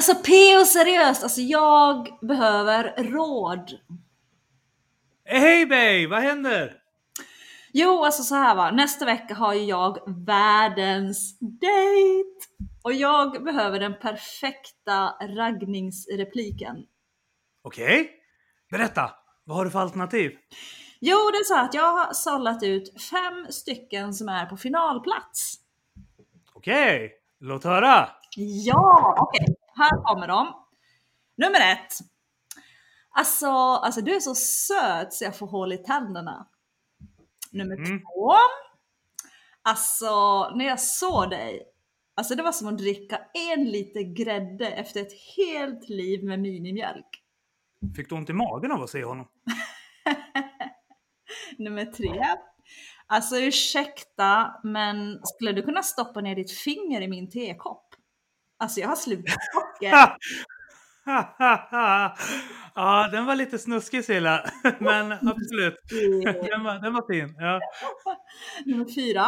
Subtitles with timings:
[0.00, 0.64] Alltså P.O.
[0.64, 3.78] seriöst, alltså jag behöver råd.
[5.24, 6.76] Hej Bay, vad händer?
[7.72, 8.70] Jo, alltså så här va.
[8.70, 12.46] Nästa vecka har ju jag världens date.
[12.82, 16.76] Och jag behöver den perfekta raggningsrepliken.
[17.62, 18.10] Okej,
[18.70, 19.10] berätta.
[19.44, 20.30] Vad har du för alternativ?
[21.00, 25.54] Jo, det är så att jag har sållat ut fem stycken som är på finalplats.
[26.54, 28.08] Okej, låt höra.
[28.36, 29.56] Ja, okej.
[29.80, 30.64] Här kommer de.
[31.36, 31.92] Nummer ett.
[33.10, 36.48] Alltså, alltså du är så söt så jag får hål i tänderna.
[37.52, 38.00] Nummer Mm.
[38.00, 38.32] två.
[39.62, 40.10] Alltså,
[40.54, 41.66] när jag såg dig.
[42.14, 47.22] Alltså det var som att dricka en liter grädde efter ett helt liv med minimjölk.
[47.96, 49.28] Fick du ont i magen av att se honom?
[51.58, 52.24] Nummer tre.
[53.06, 57.89] Alltså ursäkta, men skulle du kunna stoppa ner ditt finger i min tekopp?
[58.60, 60.16] Alltså jag har slutat socker.
[62.74, 64.44] ja, den var lite snuskig Silla,
[64.78, 65.74] men absolut.
[66.50, 67.34] Den var, den var fin.
[67.38, 67.60] Ja.
[68.66, 69.26] Nummer fyra.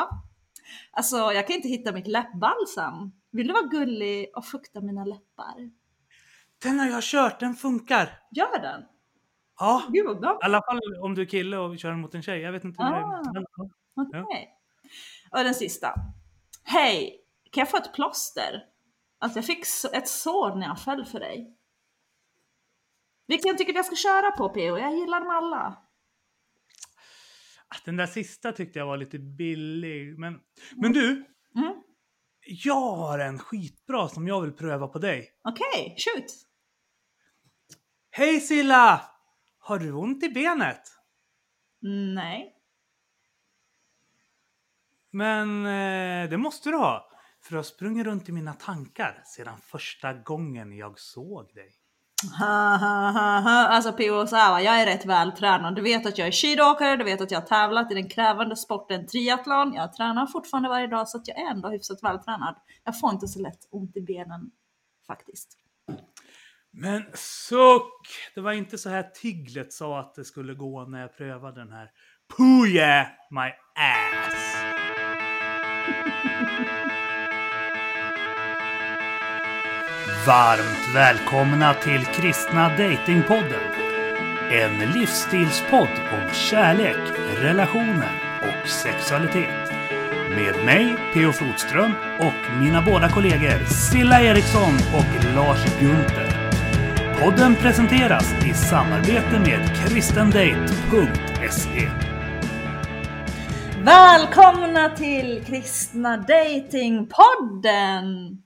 [0.93, 3.13] Alltså jag kan inte hitta mitt läppbalsam.
[3.33, 5.71] Vill du vara gullig och fukta mina läppar?
[6.63, 8.09] Den har jag kört, den funkar.
[8.31, 8.83] Gör den!
[9.59, 12.41] Ja, Gud i alla fall om du är kille och kör mot en tjej.
[12.41, 13.19] Jag vet inte hur det Ah.
[13.19, 13.33] är.
[13.33, 13.45] Men,
[14.13, 14.27] ja.
[15.39, 15.95] Och den sista.
[16.65, 17.19] Hej!
[17.53, 18.63] Kan jag få ett plåster?
[19.23, 21.59] Alltså jag fick ett sår när jag föll för dig.
[23.27, 24.61] Vilken tycker du jag ska köra på PO?
[24.79, 25.83] Jag gillar dem alla.
[27.69, 30.19] Ah, Den där sista tyckte jag var lite billig.
[30.19, 30.41] Men,
[30.77, 31.25] men du,
[31.57, 31.83] Mm.
[32.45, 35.31] jag har en skitbra som jag vill pröva på dig.
[35.45, 36.27] Okej, shoot!
[38.11, 39.01] Hej Silla!
[39.59, 40.83] Har du ont i benet?
[42.15, 42.55] Nej.
[45.11, 47.12] Men eh, det måste du ha.
[47.53, 51.71] För du har sprungit runt i mina tankar sedan första gången jag såg dig.
[52.39, 53.67] Ha, ha, ha, ha.
[53.69, 55.75] Alltså PO, va, jag är rätt vältränad.
[55.75, 58.57] Du vet att jag är skidåkare, du vet att jag har tävlat i den krävande
[58.57, 59.75] sporten triathlon.
[59.75, 62.57] Jag tränar fortfarande varje dag så att jag är ändå hyfsat vältränad.
[62.85, 64.51] Jag får inte så lätt ont i benen
[65.07, 65.59] faktiskt.
[66.71, 68.33] Men suck!
[68.35, 71.73] Det var inte så här Tiglet sa att det skulle gå när jag prövade den
[71.73, 71.91] här.
[72.37, 74.57] Pooh yeah, my ass!
[80.07, 83.61] Varmt välkomna till Kristna Datingpodden.
[84.51, 86.97] En livsstilspodd om kärlek,
[87.41, 89.73] relationer och sexualitet.
[90.31, 91.33] Med mig, P.O.
[91.33, 96.51] Flodström, och mina båda kollegor Silla Eriksson och Lars Gunther.
[97.21, 101.91] Podden presenteras i samarbete med kristendate.se.
[103.83, 108.39] Välkomna till Kristna Datingpodden!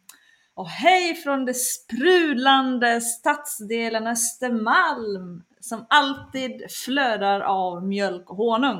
[0.57, 8.79] Och hej från det sprudlande stadsdelen Östermalm som alltid flödar av mjölk och honung.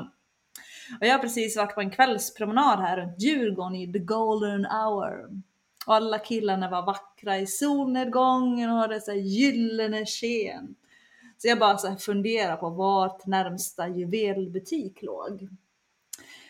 [0.99, 5.41] Och jag har precis varit på en kvällspromenad här runt Djurgården i the golden hour.
[5.85, 10.75] Och alla killarna var vackra i solnedgången och hade så här gyllene sken.
[11.37, 15.49] Så jag bara så funderar på vart närmsta juvelbutik låg.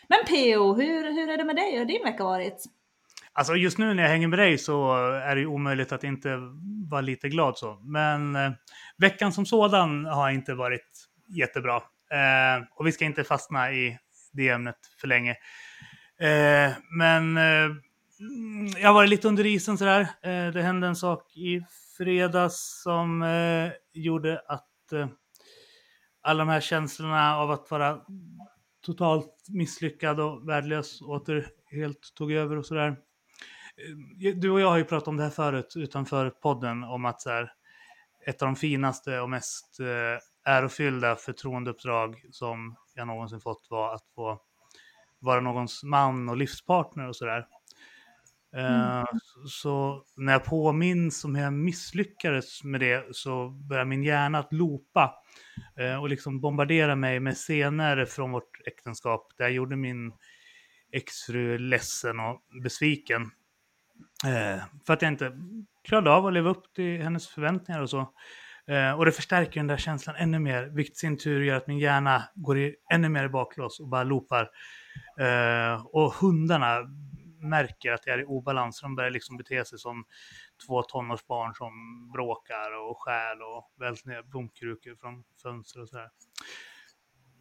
[0.08, 1.72] Men PO, hur, hur är det med dig?
[1.72, 2.64] Hur har din vecka varit?
[3.38, 6.38] Alltså just nu när jag hänger med dig så är det ju omöjligt att inte
[6.90, 7.78] vara lite glad så.
[7.82, 8.50] Men eh,
[8.96, 11.76] veckan som sådan har inte varit jättebra.
[12.10, 13.98] Eh, och vi ska inte fastna i
[14.32, 15.30] det ämnet för länge.
[16.20, 17.76] Eh, men eh,
[18.76, 20.00] jag har varit lite under isen sådär.
[20.00, 21.62] Eh, det hände en sak i
[21.98, 25.08] fredags som eh, gjorde att eh,
[26.22, 28.00] alla de här känslorna av att vara
[28.86, 32.96] totalt misslyckad och värdelös åter helt tog över och sådär.
[33.78, 37.20] Eh, Du och jag har ju pratat om det här förut utanför podden om att
[37.20, 37.52] så här,
[38.26, 44.04] ett av de finaste och mest eh, ärofyllda förtroendeuppdrag som jag någonsin fått var att
[44.14, 44.40] få
[45.18, 47.46] vara någons man och livspartner och sådär.
[48.56, 54.02] Eh, så- Så när jag påminns om hur jag misslyckades med det så börjar min
[54.02, 55.14] hjärna att loopa
[55.76, 60.12] eh, och liksom bombardera mig med scener från vårt äktenskap där jag gjorde min
[60.92, 63.30] exfru ledsen och besviken.
[64.26, 65.32] Eh, för att jag inte
[65.84, 68.12] klarade av att leva upp till hennes förväntningar och så.
[68.66, 71.66] Eh, och det förstärker den där känslan ännu mer, vilket i sin tur gör att
[71.66, 74.50] min hjärna går i, ännu mer i baklås och bara loopar.
[75.20, 76.78] Eh, och hundarna
[77.40, 80.04] märker att jag är i obalans, de börjar liksom bete sig som
[80.66, 81.72] två tonårsbarn som
[82.12, 86.08] bråkar och stjäl och välter ner blomkrukor från fönster och sådär.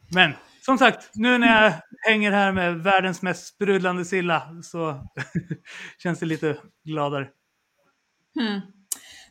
[0.09, 1.73] Men som sagt, nu när jag
[2.11, 5.07] hänger här med världens mest sprudlande Silla så
[5.97, 7.27] känns det lite gladare.
[8.35, 8.61] Hmm.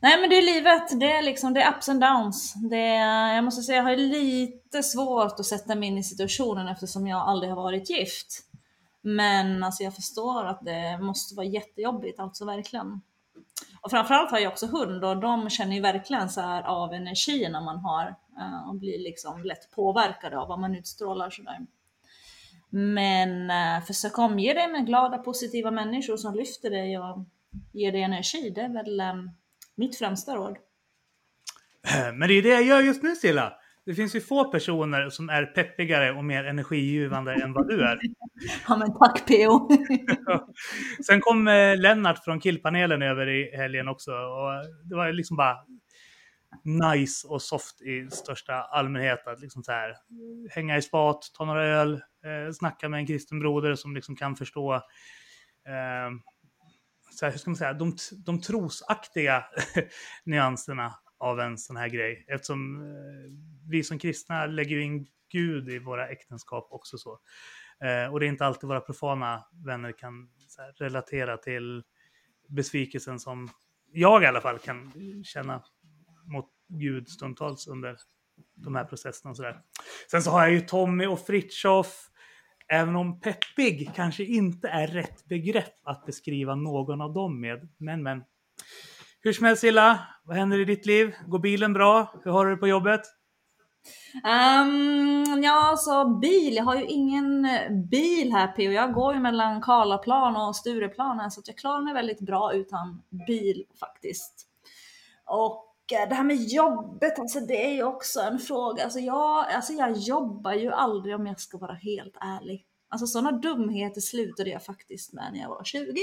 [0.01, 2.55] Nej men det är livet, det är liksom det är ups and downs.
[2.71, 6.69] Det är, jag måste säga jag har lite svårt att sätta mig in i situationen
[6.69, 8.43] eftersom jag aldrig har varit gift.
[9.03, 13.01] Men alltså jag förstår att det måste vara jättejobbigt, alltså verkligen.
[13.81, 17.61] Och framförallt har jag också hund och de känner ju verkligen så här av energierna
[17.61, 18.15] man har
[18.69, 21.59] och blir liksom lätt påverkade av vad man utstrålar sådär.
[22.71, 27.25] Men eh, försök omge dig med glada, positiva människor som lyfter dig och
[27.73, 28.53] ger dig energi.
[28.55, 29.15] Det är väl eh,
[29.75, 30.57] mitt främsta råd.
[32.15, 33.53] Men det är det jag gör just nu Silla.
[33.87, 37.99] Det finns ju få personer som är peppigare och mer energigivande än vad du är.
[38.69, 39.69] Ja men tack PO!
[41.07, 44.51] Sen kom eh, Lennart från killpanelen över i helgen också och
[44.85, 45.57] det var liksom bara
[46.65, 49.97] nice och soft i största allmänhet att liksom så här
[50.51, 54.37] hänga i spat, ta några öl, eh, snacka med en kristen broder som liksom kan
[54.37, 56.11] förstå eh,
[57.11, 59.45] så här, hur ska man säga, de, de trosaktiga
[60.25, 62.25] nyanserna av en sån här grej.
[62.29, 63.33] Eftersom eh,
[63.71, 67.19] vi som kristna lägger in Gud i våra äktenskap också så.
[67.81, 71.83] Eh, och det är inte alltid våra profana vänner kan här, relatera till
[72.49, 73.49] besvikelsen som
[73.93, 74.93] jag i alla fall kan
[75.25, 75.63] känna
[76.27, 77.97] mot Gud stundtals under
[78.55, 79.61] de här processerna och sådär.
[80.11, 82.11] Sen så har jag ju Tommy och Fritjof.
[82.69, 87.69] Även om peppig kanske inte är rätt begrepp att beskriva någon av dem med.
[87.79, 88.25] Men men.
[89.21, 91.15] Hur som helst Silla, vad händer i ditt liv?
[91.27, 92.15] Går bilen bra?
[92.25, 93.01] Hur har du det på jobbet?
[94.15, 96.57] Um, ja, alltså bil.
[96.57, 98.73] Jag har ju ingen eh, bil här P.O.
[98.73, 103.03] Jag går ju mellan Karlaplan och Stureplan så att jag klarar mig väldigt bra utan
[103.27, 104.49] bil faktiskt.
[105.27, 108.85] Och det här med jobbet, alltså det är ju också en fråga.
[108.85, 112.67] Alltså jag, alltså jag jobbar ju aldrig om jag ska vara helt ärlig.
[112.89, 115.95] Alltså sådana dumheter slutade jag faktiskt med när jag var 20.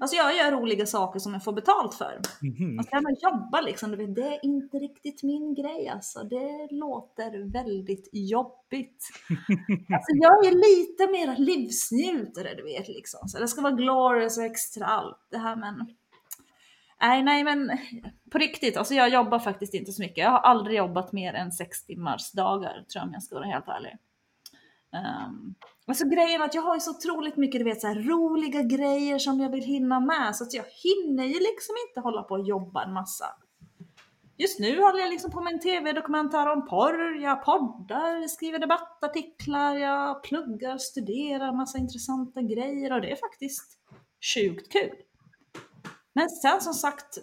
[0.00, 2.20] Alltså jag gör roliga saker som jag får betalt för.
[2.42, 2.78] Mm.
[2.78, 6.22] Alltså jag jobba liksom, du vet, det är inte riktigt min grej alltså.
[6.24, 9.08] Det låter väldigt jobbigt.
[9.94, 13.28] alltså jag är lite mer livsnjutare, du vet liksom.
[13.28, 15.96] Så det ska vara glorious och extra allt det här men
[17.00, 17.78] Nej, nej, men
[18.30, 20.18] på riktigt, alltså jag jobbar faktiskt inte så mycket.
[20.18, 23.46] Jag har aldrig jobbat mer än sex timmars dagar, tror jag om jag ska vara
[23.46, 23.96] helt ärlig.
[24.92, 25.54] Um,
[25.86, 28.62] alltså grejen är att jag har ju så otroligt mycket, du vet, så här, roliga
[28.62, 32.34] grejer som jag vill hinna med, så att jag hinner ju liksom inte hålla på
[32.34, 33.26] och jobba en massa.
[34.38, 39.76] Just nu håller jag liksom på med en tv-dokumentär om porr, jag poddar, skriver debattartiklar,
[39.76, 43.78] jag pluggar, studerar massa intressanta grejer och det är faktiskt
[44.34, 45.05] sjukt kul.
[46.16, 47.18] Men sen som sagt,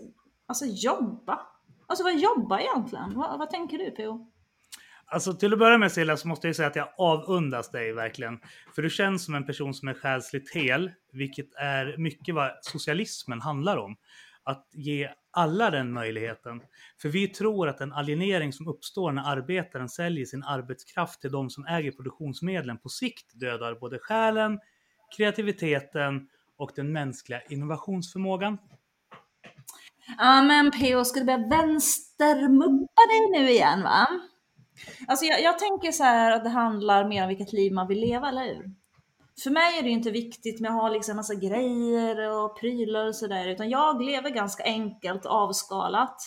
[0.45, 1.39] alltså jobba.
[1.87, 3.13] Alltså vad jobba egentligen?
[3.15, 4.31] Vad, vad tänker du P.O.?
[5.05, 8.39] Alltså till att börja med Silla så måste jag säga att jag avundas dig verkligen.
[8.75, 13.41] För du känns som en person som är själsligt hel, vilket är mycket vad socialismen
[13.41, 13.95] handlar om.
[14.43, 16.61] Att ge alla den möjligheten.
[17.01, 21.49] För vi tror att den alienering som uppstår när arbetaren säljer sin arbetskraft till de
[21.49, 24.59] som äger produktionsmedlen på sikt dödar både själen,
[25.17, 28.57] kreativiteten och den mänskliga innovationsförmågan.
[30.17, 34.07] Ja men PO, ska du börja vänstermuppa dig nu igen va?
[35.07, 37.99] Alltså jag, jag, tänker så här att det handlar mer om vilket liv man vill
[37.99, 38.71] leva, eller hur?
[39.43, 43.15] För mig är det inte viktigt med att ha liksom massa grejer och prylar och
[43.15, 46.21] sådär, utan jag lever ganska enkelt avskalat.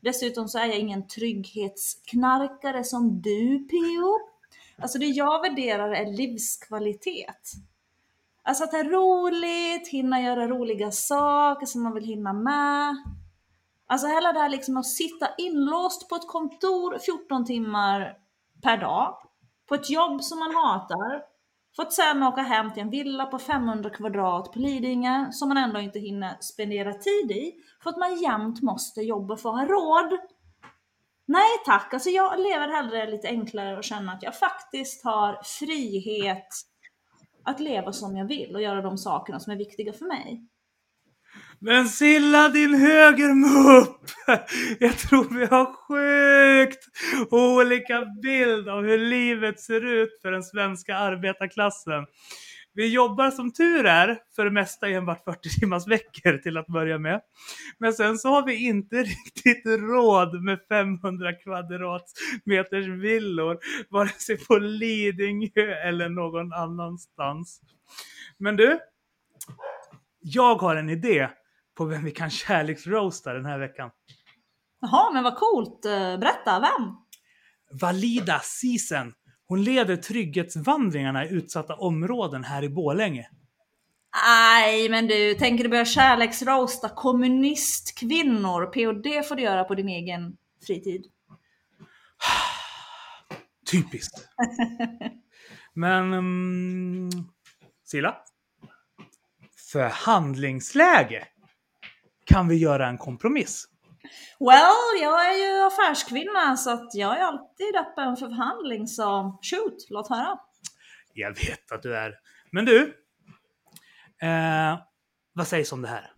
[0.00, 4.18] Dessutom så är jag ingen trygghetsknarkare som du PO.
[4.82, 7.52] Alltså det jag värderar är livskvalitet.
[8.42, 12.96] Alltså att det är roligt, hinna göra roliga saker som man vill hinna med.
[13.86, 18.16] Alltså hela det här liksom att sitta inlåst på ett kontor 14 timmar
[18.62, 19.16] per dag,
[19.68, 21.22] på ett jobb som man hatar,
[21.76, 25.58] för att sen åka hem till en villa på 500 kvadrat på Lidingö som man
[25.58, 29.66] ändå inte hinner spendera tid i, för att man jämt måste jobba för att ha
[29.66, 30.18] råd.
[31.26, 36.48] Nej tack, alltså jag lever hellre lite enklare och känner att jag faktiskt har frihet
[37.44, 40.46] att leva som jag vill och göra de sakerna som är viktiga för mig.
[41.58, 44.00] Men Silla din högermupp!
[44.78, 46.84] Jag tror vi har sjukt
[47.30, 52.06] olika bild av hur livet ser ut för den svenska arbetarklassen.
[52.72, 56.98] Vi jobbar som tur är för det mesta enbart 40 timmars veckor till att börja
[56.98, 57.20] med.
[57.78, 63.58] Men sen så har vi inte riktigt råd med 500 kvadratmeters villor,
[63.90, 67.60] vare sig på Lidingö eller någon annanstans.
[68.38, 68.78] Men du,
[70.20, 71.28] jag har en idé
[71.76, 73.90] på vem vi kan kärleksroasta den här veckan.
[74.80, 75.84] Jaha, men vad coolt.
[75.84, 76.96] Eh, berätta, vem?
[77.80, 79.12] Valida Sisen.
[79.50, 83.28] Hon leder trygghetsvandringarna i utsatta områden här i Bålänge.
[84.26, 88.66] Nej, men du, tänker du börja kärleksroasta kommunistkvinnor?
[88.66, 91.04] POD får du göra på din egen fritid.
[93.70, 94.28] Typiskt.
[95.74, 96.12] Men...
[96.12, 97.10] Um,
[97.84, 98.16] Silla?
[99.72, 101.26] Förhandlingsläge.
[102.24, 103.69] Kan vi göra en kompromiss?
[104.40, 109.86] Well, jag är ju affärskvinna så att jag är alltid öppen för förhandling så shoot,
[109.90, 110.38] låt höra.
[111.14, 112.14] Jag vet att du är.
[112.52, 112.94] Men du.
[114.22, 114.78] Eh,
[115.32, 116.12] vad sägs om det här?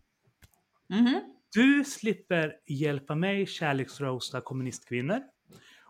[0.90, 1.20] Mm -hmm.
[1.52, 5.20] Du slipper hjälpa mig kärleksroasta kommunistkvinnor.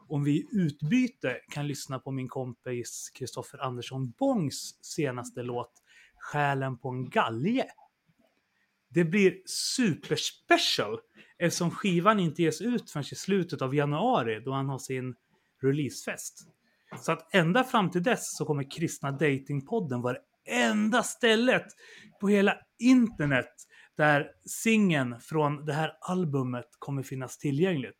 [0.08, 5.72] Om vi i utbyte kan lyssna på min kompis Kristoffer Andersson Bongs senaste låt
[6.16, 7.66] Själen på en galge.
[8.88, 11.00] Det blir superspecial
[11.42, 15.14] eftersom skivan inte ges ut förrän i slutet av januari då han har sin
[15.62, 16.48] releasefest.
[17.00, 21.66] Så att ända fram till dess så kommer Kristna Datingpodden vara det enda stället
[22.20, 23.50] på hela internet
[23.96, 27.98] där singeln från det här albumet kommer finnas tillgängligt.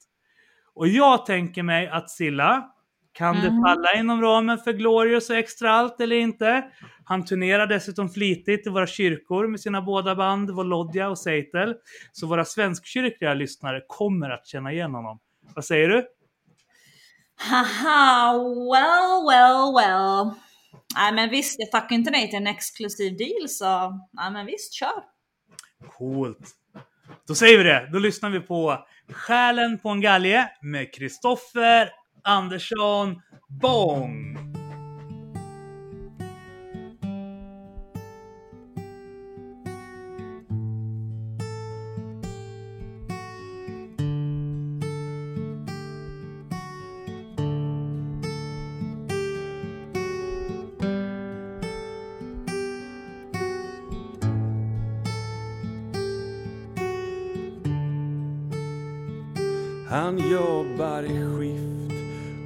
[0.75, 2.73] Och jag tänker mig att Silla,
[3.13, 3.43] kan mm.
[3.43, 6.65] det falla inom ramen för Glorious och Extra Allt eller inte?
[7.05, 11.75] Han turnerar dessutom flitigt i våra kyrkor med sina båda band Volodja och Seitel.
[12.13, 15.19] Så våra svenskkyrkliga lyssnare kommer att känna igen honom.
[15.55, 16.07] Vad säger du?
[17.37, 18.33] Haha,
[18.73, 20.31] well, well, well.
[20.97, 24.75] Nej men visst, jag tackar inte nej till en exklusiv deal så nej men visst,
[24.75, 25.03] kör.
[25.99, 26.51] Coolt.
[27.29, 27.89] Då säger vi det.
[27.93, 33.23] Då lyssnar vi på Själen på en galge med Kristoffer Andersson
[33.61, 34.33] Bong.
[59.93, 61.82] Han jobbar i skift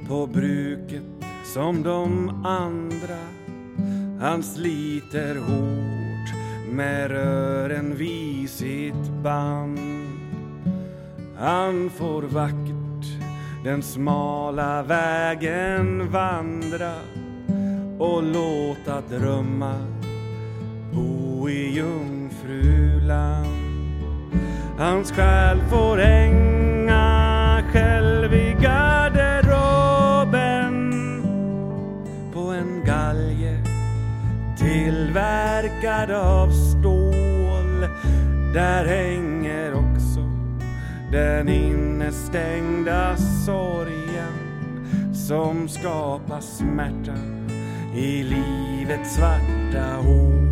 [0.07, 1.03] på bruket
[1.53, 3.17] som de andra.
[4.21, 6.33] Han sliter hårt
[6.71, 9.79] med rören vid sitt band.
[11.37, 12.77] Han får vackert
[13.63, 16.93] den smala vägen vandra
[17.99, 19.85] och låta drömmar
[20.93, 23.47] bo i jungfruland.
[24.77, 28.06] Hans själ får hänga själv
[35.87, 37.87] tillverkad av stål.
[38.53, 40.19] Där hänger också
[41.11, 47.17] den innestängda sorgen som skapar smärta
[47.95, 50.46] i livets svarta hål.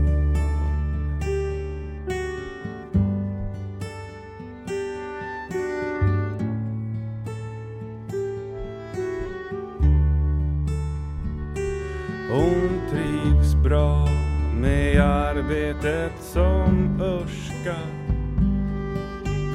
[15.35, 17.75] Arbetet som Örska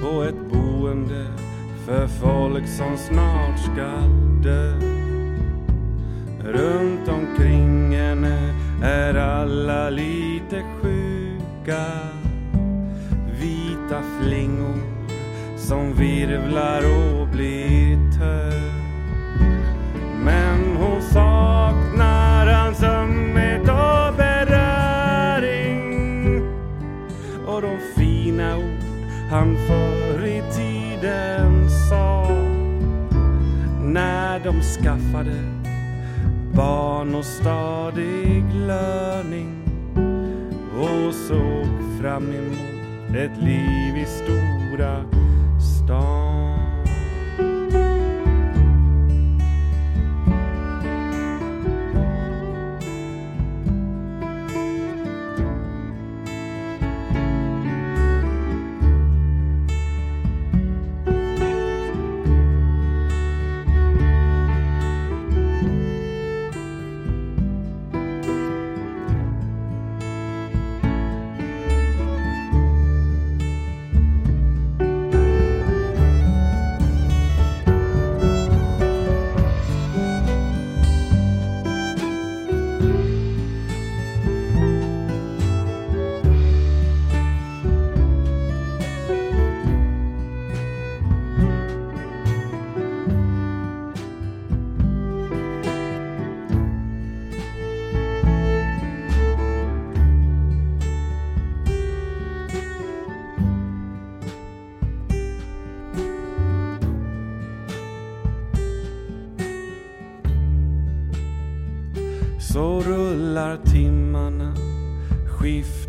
[0.02, 1.26] på ett boende
[1.86, 4.72] för folk som snart skall dö.
[6.44, 11.84] Runt omkring henne är alla lite sjuka.
[13.40, 14.78] Vita flingor
[15.56, 18.50] som virvlar och blir tö.
[20.24, 21.69] Men hon sa
[34.70, 35.42] skaffade
[36.54, 39.62] barn och stadig löning
[40.78, 45.04] och såg fram emot ett liv i stora
[45.60, 46.19] stan.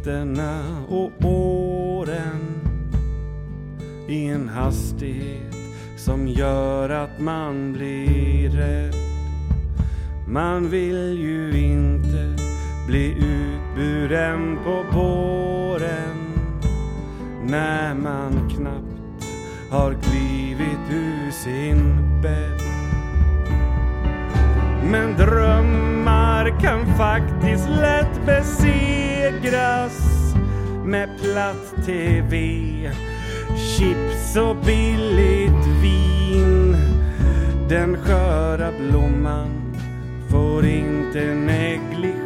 [0.06, 2.62] Nätterna och åren
[4.08, 5.56] i en hastighet
[5.98, 8.94] som gör att man blir rädd.
[10.28, 12.36] Man vill ju inte
[12.88, 16.34] bli utburen på båren
[17.46, 19.26] när man knappt
[19.72, 22.62] har klivit ur sin bädd.
[24.92, 29.81] Men drömmar kan faktiskt lätt besegras
[30.92, 32.36] med platt TV,
[33.58, 36.76] chips och billigt vin.
[37.70, 39.76] Den sköra blomman
[40.30, 42.20] får inte negligeras.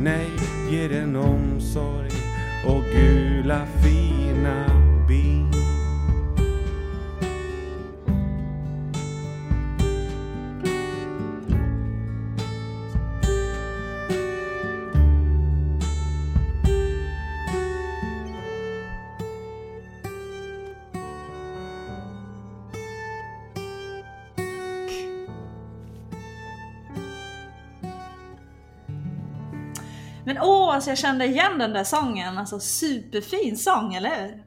[0.00, 0.30] Nej,
[0.70, 2.12] ge den omsorg
[2.66, 3.25] och Gud
[30.86, 32.38] Åh, alltså jag kände igen den där sången.
[32.38, 34.44] Alltså superfin sång, eller hur?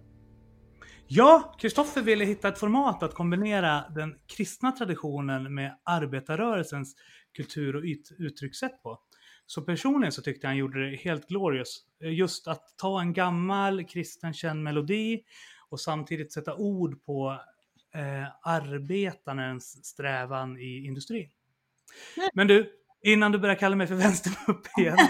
[1.07, 6.95] Ja, Kristoffer ville hitta ett format att kombinera den kristna traditionen med arbetarrörelsens
[7.35, 8.99] kultur och ut- uttryckssätt på.
[9.45, 11.85] Så personligen så tyckte han gjorde det helt glorious.
[11.99, 15.23] Just att ta en gammal kristen känd melodi
[15.69, 17.39] och samtidigt sätta ord på
[17.95, 21.29] eh, arbetarens strävan i industrin.
[22.33, 24.97] Men du, innan du börjar kalla mig för vänstermupp igen.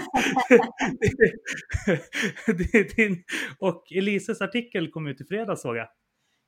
[2.96, 3.22] Din
[3.58, 5.88] och Elises artikel kom ut i fredags såg jag.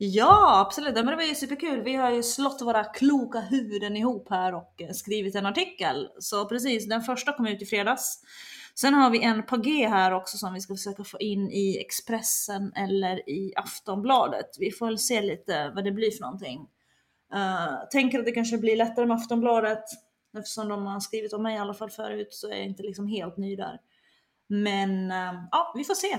[0.04, 0.94] Ja, absolut.
[0.94, 1.82] Men det var ju superkul.
[1.82, 6.08] Vi har ju slått våra kloka huvuden ihop här och eh, skrivit en artikel.
[6.18, 8.20] Så precis, den första kom ut i fredags.
[8.74, 11.78] Sen har vi en på G här också som vi ska försöka få in i
[11.80, 14.46] Expressen eller i Aftonbladet.
[14.58, 16.60] Vi får väl se lite vad det blir för någonting.
[17.34, 19.84] Uh, tänker att det kanske blir lättare med Aftonbladet
[20.38, 23.06] eftersom de har skrivit om mig i alla fall förut så är jag inte liksom
[23.06, 23.80] helt ny där.
[24.46, 26.18] Men eh, ja, vi får se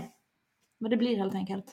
[0.78, 1.66] vad det blir helt enkelt.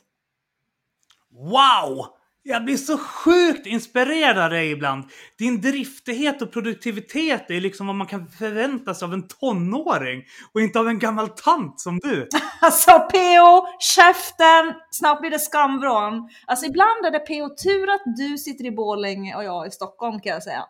[1.31, 2.07] Wow!
[2.43, 5.05] Jag blir så sjukt inspirerad av dig ibland.
[5.39, 10.25] Din driftighet och produktivitet är liksom vad man kan förvänta sig av en tonåring
[10.55, 12.29] och inte av en gammal tant som du.
[12.63, 16.29] Alltså PO, käften, snart blir det skamvrån.
[16.47, 20.21] Alltså ibland är det PO tur att du sitter i Borlänge och jag i Stockholm
[20.21, 20.65] kan jag säga.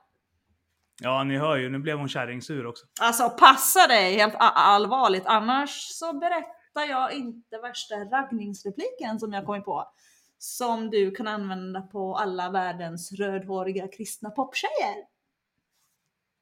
[1.02, 2.86] Ja, ni hör ju, nu blev hon kärringsur också.
[3.00, 9.64] Alltså passa dig helt allvarligt, annars så berättar jag inte värsta raggningsrepliken som jag kommit
[9.64, 9.92] på.
[10.38, 14.96] Som du kan använda på alla världens rödhåriga kristna poptjejer.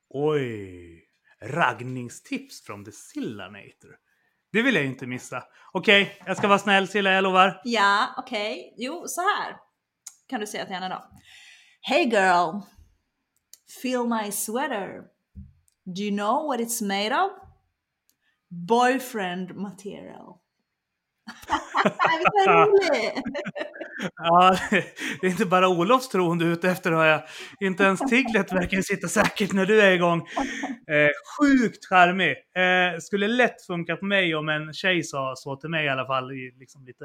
[0.08, 1.04] Oj!
[1.42, 3.96] Raggningstips från The Sillanator.
[4.52, 5.44] Det vill jag inte missa.
[5.72, 7.60] Okej, jag ska vara snäll Silla, jag lovar.
[7.64, 8.74] Ja, okej.
[8.76, 9.56] Jo, så här
[10.28, 11.04] kan du säga till henne då.
[11.80, 12.60] Hey girl!
[13.68, 15.04] Feel my sweater.
[15.86, 17.30] Do you know what it's made of?
[18.50, 20.40] Boyfriend material.
[24.16, 24.56] Ja,
[25.20, 27.22] det är inte bara Olofs tron du är ute efter hör jag.
[27.60, 30.20] Inte ens Tiglet verkar sitta säkert när du är igång.
[30.88, 32.30] Eh, sjukt charmig.
[32.56, 36.06] Eh, skulle lätt funka på mig om en tjej sa så till mig i alla
[36.06, 37.04] fall i liksom lite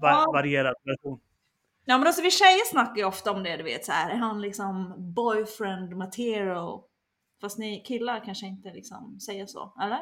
[0.00, 0.32] va- Ja.
[0.32, 1.20] varierad version.
[1.90, 4.10] Ja men alltså vi tjejer snackar ju ofta om det du vet så här.
[4.10, 6.82] är han liksom boyfriend material?
[7.40, 10.00] Fast ni killar kanske inte liksom säger så, eller?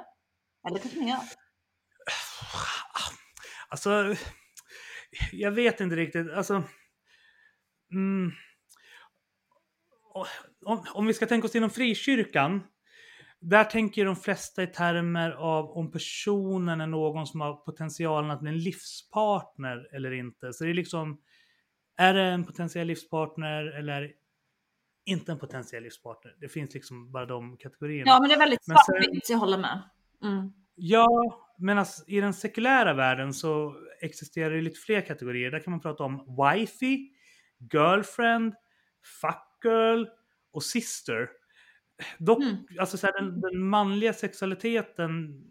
[0.68, 1.18] Eller kanske ni gör?
[3.68, 4.14] Alltså,
[5.32, 6.32] jag vet inte riktigt.
[6.32, 6.62] Alltså,
[7.92, 8.32] mm,
[10.64, 12.62] om, om vi ska tänka oss inom frikyrkan.
[13.40, 18.40] Där tänker de flesta i termer av om personen är någon som har potentialen att
[18.40, 20.52] bli en livspartner eller inte.
[20.52, 21.18] Så det är liksom,
[21.96, 24.12] är det en potentiell livspartner eller
[25.06, 26.36] inte en potentiell livspartner?
[26.40, 28.10] Det finns liksom bara de kategorierna.
[28.10, 29.82] Ja men det är väldigt svartvitt, jag håller med.
[30.22, 30.52] Mm.
[30.74, 31.08] Ja,
[31.58, 35.50] men alltså, i den sekulära världen så existerar det lite fler kategorier.
[35.50, 37.08] Där kan man prata om wifey,
[37.72, 38.54] girlfriend,
[39.20, 40.06] fuckgirl
[40.52, 41.28] och sister.
[42.18, 42.56] Dock, Mm.
[42.80, 45.42] alltså så här, den, den manliga sexualiteten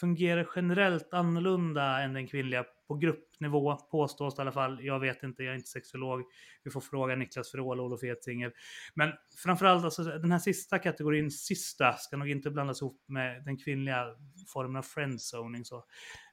[0.00, 4.84] fungerar generellt annorlunda än den kvinnliga på gruppnivå, påstås det i alla fall.
[4.84, 6.22] Jag vet inte, jag är inte sexolog.
[6.64, 8.52] Vi får fråga Niklas Ferrol och Olof Edsingel.
[8.94, 9.12] Men
[9.44, 14.06] framförallt, alltså, den här sista kategorin, sista, ska nog inte blandas ihop med den kvinnliga
[14.52, 15.64] formen av friendzoning.
[15.64, 15.76] Så.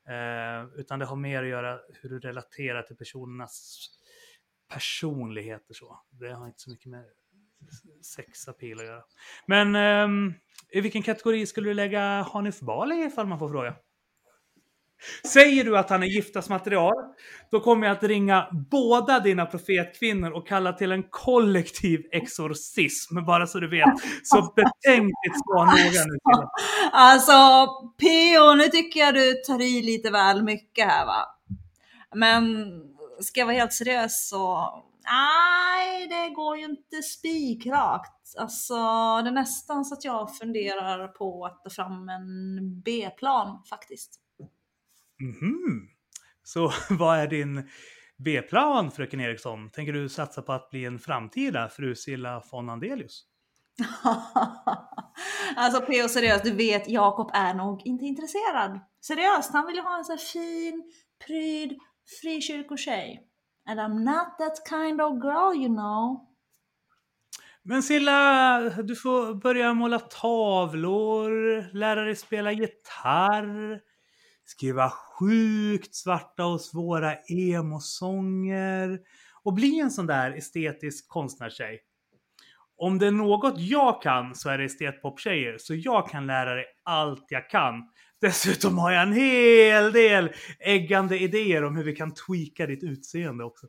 [0.07, 3.89] Eh, utan det har mer att göra hur du relaterar till personernas
[4.73, 5.73] personligheter.
[5.73, 6.01] Så.
[6.09, 7.05] Det har inte så mycket med
[8.01, 9.03] sexapil att göra.
[9.45, 10.35] Men eh,
[10.69, 13.75] i vilken kategori skulle du lägga Hanif Bali ifall man får fråga?
[15.27, 16.93] Säger du att han är giftasmaterial,
[17.51, 23.47] då kommer jag att ringa båda dina profetkvinnor och kalla till en kollektiv exorcism, bara
[23.47, 23.93] så du vet.
[24.23, 26.17] Så betänkligt svar noga nu.
[26.33, 26.49] Tina.
[26.91, 27.67] Alltså,
[27.99, 31.25] PO, nu tycker jag du tar i lite väl mycket här va.
[32.15, 32.71] Men
[33.19, 34.69] ska jag vara helt seriös så,
[35.05, 38.37] nej det går ju inte spikrakt.
[38.37, 38.75] Alltså
[39.23, 44.20] det är nästan så att jag funderar på att ta fram en B-plan faktiskt.
[45.21, 45.87] Mhm.
[46.43, 47.69] Så vad är din
[48.17, 49.69] B-plan, fröken Eriksson?
[49.69, 53.25] Tänker du satsa på att bli en framtida Frusilla von Andelius?
[55.55, 58.79] alltså PO seriöst, du vet Jakob är nog inte intresserad.
[59.01, 60.91] Seriöst, han vill ju ha en så här fin,
[61.27, 61.77] pryd,
[62.21, 63.27] frikyrkotjej.
[63.69, 66.27] And I'm not that kind of girl you know.
[67.63, 71.29] Men Silla, du får börja måla tavlor,
[71.73, 73.81] lära dig spela gitarr,
[74.51, 78.99] skriva sjukt svarta och svåra emo-sånger
[79.43, 81.79] och bli en sån där estetisk konstnärstjej.
[82.77, 86.65] Om det är något jag kan så är det estetpop-tjejer, så jag kan lära dig
[86.83, 87.73] allt jag kan.
[88.21, 93.43] Dessutom har jag en hel del äggande idéer om hur vi kan tweaka ditt utseende
[93.43, 93.67] också.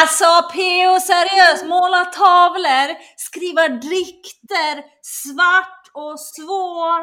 [0.00, 7.00] Alltså PO seriöst, måla tavlor, skriva dikter, svart och svår.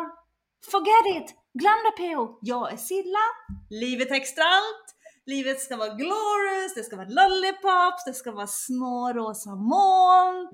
[0.72, 1.36] Forget it!
[1.60, 3.26] Glöm det PO, jag är Silla,
[3.70, 9.14] livet extra allt, livet ska vara glorious, det ska vara lollipops, det ska vara små
[9.14, 10.50] rosa moln.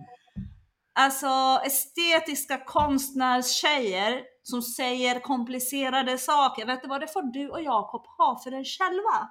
[0.96, 8.06] Alltså estetiska konstnärstjejer som säger komplicerade saker, vet du vad det får du och Jakob
[8.18, 9.30] ha för er själva?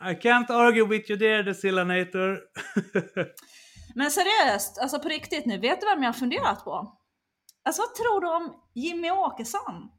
[0.10, 2.38] I can't argue with you there, Decillanator.
[3.94, 7.03] Men seriöst, alltså på riktigt nu, vet du vem jag har funderat på?
[7.64, 9.90] Alltså vad tror du om Jimmy Åkesson?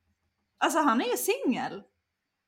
[0.57, 1.83] Alltså han är ju singel.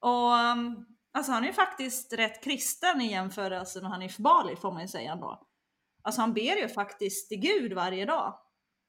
[0.01, 4.71] Och um, alltså han är ju faktiskt rätt kristen i jämförelse med Hanif Bali får
[4.71, 5.47] man ju säga ändå.
[6.03, 8.39] Alltså han ber ju faktiskt till Gud varje dag.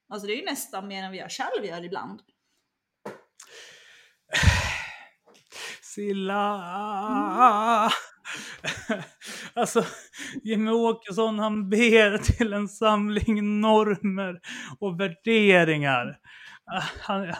[0.08, 2.22] Alltså det är ju nästan mer än vad jag själv gör ibland.
[5.82, 7.90] Silla.
[9.54, 9.84] Alltså,
[10.42, 14.40] Jimmy Åkesson han ber till en samling normer
[14.78, 16.18] och värderingar.
[17.00, 17.32] Han,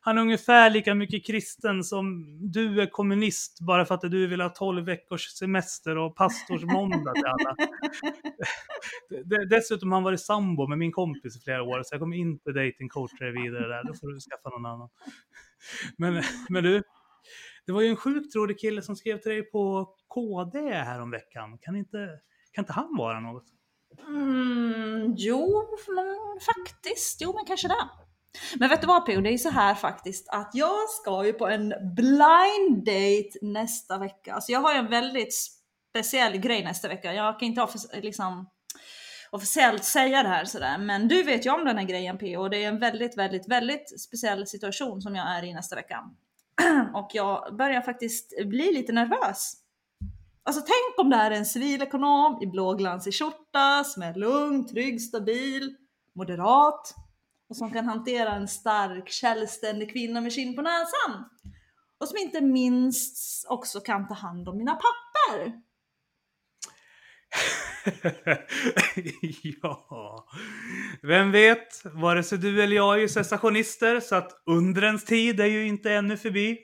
[0.00, 4.40] han är ungefär lika mycket kristen som du är kommunist bara för att du vill
[4.40, 7.56] ha 12 veckors semester och pastorsmåndag till alla.
[9.50, 12.52] Dessutom har han varit sambo med min kompis i flera år så jag kommer inte
[12.52, 13.84] datingcoacha dig vidare där.
[13.84, 14.88] Då får du skaffa någon annan.
[15.96, 16.82] Men, men du,
[17.66, 21.58] det var ju en sjukt rolig kille som skrev till dig på KD häromveckan.
[21.58, 22.08] Kan inte,
[22.52, 23.44] kan inte han vara något?
[24.06, 27.20] Mm, jo, men faktiskt.
[27.20, 27.88] Jo, men kanske det.
[28.58, 31.46] Men vet du vad Pio, det är så här faktiskt att jag ska ju på
[31.46, 34.34] en blind date nästa vecka.
[34.34, 35.34] Alltså jag har ju en väldigt
[35.90, 37.14] speciell grej nästa vecka.
[37.14, 38.50] Jag kan inte offic liksom,
[39.30, 42.50] officiellt säga det här sådär, men du vet ju om den här grejen Pio och
[42.50, 46.04] det är en väldigt, väldigt, väldigt speciell situation som jag är i nästa vecka.
[46.94, 49.52] och jag börjar faktiskt bli lite nervös.
[50.42, 55.02] Alltså tänk om det här är en civilekonom i blåglansig skjorta som är lugn, trygg,
[55.02, 55.76] stabil,
[56.12, 56.94] moderat
[57.48, 61.24] och som kan hantera en stark, självständig kvinna med skinn på näsan.
[62.00, 65.60] Och som inte minst också kan ta hand om mina papper.
[69.62, 70.26] ja,
[71.02, 71.84] vem vet?
[71.84, 75.92] Vare sig du eller jag är ju sensationister så att undrens tid är ju inte
[75.92, 76.58] ännu förbi.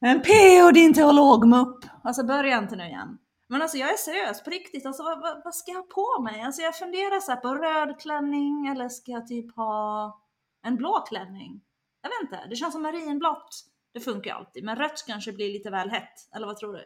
[0.00, 0.70] Men P.O.
[0.70, 1.84] din teologmupp!
[2.04, 3.18] Alltså börja inte nu igen.
[3.48, 6.22] Men alltså jag är seriös på riktigt, alltså vad, vad, vad ska jag ha på
[6.22, 6.40] mig?
[6.40, 10.20] Alltså jag funderar så på röd klänning eller ska jag typ ha
[10.62, 11.60] en blå klänning?
[12.02, 13.48] Jag vet inte, det känns som marinblått.
[13.92, 16.84] Det funkar ju alltid, men rött kanske blir lite väl hett, eller vad tror du?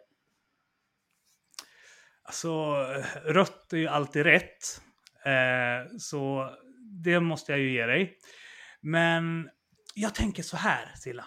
[2.24, 2.74] Alltså,
[3.24, 4.80] rött är ju alltid rätt.
[5.24, 6.50] Eh, så
[7.04, 8.18] det måste jag ju ge dig.
[8.80, 9.48] Men
[9.94, 11.24] jag tänker så här, Silla.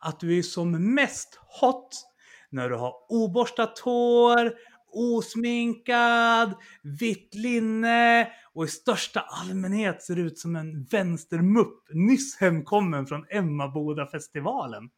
[0.00, 2.04] Att du är som mest hot
[2.50, 4.52] när du har oborstat hår,
[4.92, 13.26] osminkad, vitt linne och i största allmänhet ser ut som en vänstermupp nyss hemkommen från
[13.30, 14.90] Emmaboda-festivalen.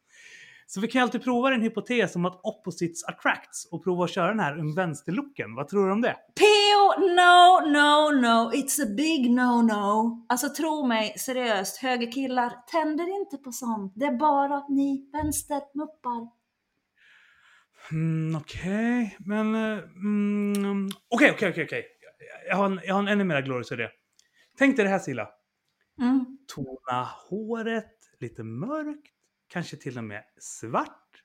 [0.73, 4.27] Så vi kan alltid prova en hypotes om att opposites attracts och prova att köra
[4.27, 5.55] den här vänsterlooken.
[5.55, 6.13] Vad tror du om det?
[6.13, 6.99] P.O.
[6.99, 8.51] No, no, no.
[8.53, 10.25] It's a big no-no.
[10.29, 13.93] Alltså tro mig, seriöst, högerkillar tänder inte på sånt.
[13.95, 16.27] Det är bara ni vänstermuppar.
[17.91, 19.25] Mm, okej, okay.
[19.27, 19.55] men...
[19.55, 21.85] eh, mm, Okej, okej, okej, okej.
[22.49, 23.89] jag har en, jag har en ännu mer glorious idé.
[24.57, 25.29] Tänk dig det här Silla.
[26.01, 26.37] Mm.
[26.55, 29.20] Tona håret lite mörkt,
[29.51, 31.23] kanske till och med svart.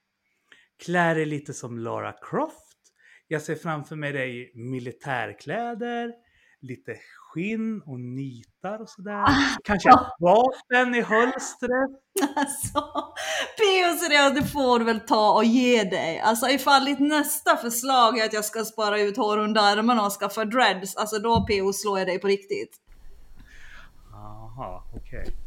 [0.84, 2.76] Klä dig lite som Lara Croft.
[3.28, 6.12] Jag ser framför mig dig i militärkläder,
[6.60, 9.26] lite skinn och nitar och sådär.
[9.64, 11.90] Kanske ett vapen i hölstret.
[12.36, 12.80] Alltså,
[13.58, 14.34] P.O.
[14.34, 16.20] det får du väl ta och ge dig.
[16.20, 20.12] Alltså ifall ditt nästa förslag är att jag ska spara ut hår under armarna och
[20.12, 21.72] skaffa dreads, alltså då P.O.
[21.72, 22.76] slår jag dig på riktigt.
[24.12, 25.45] Aha, okej.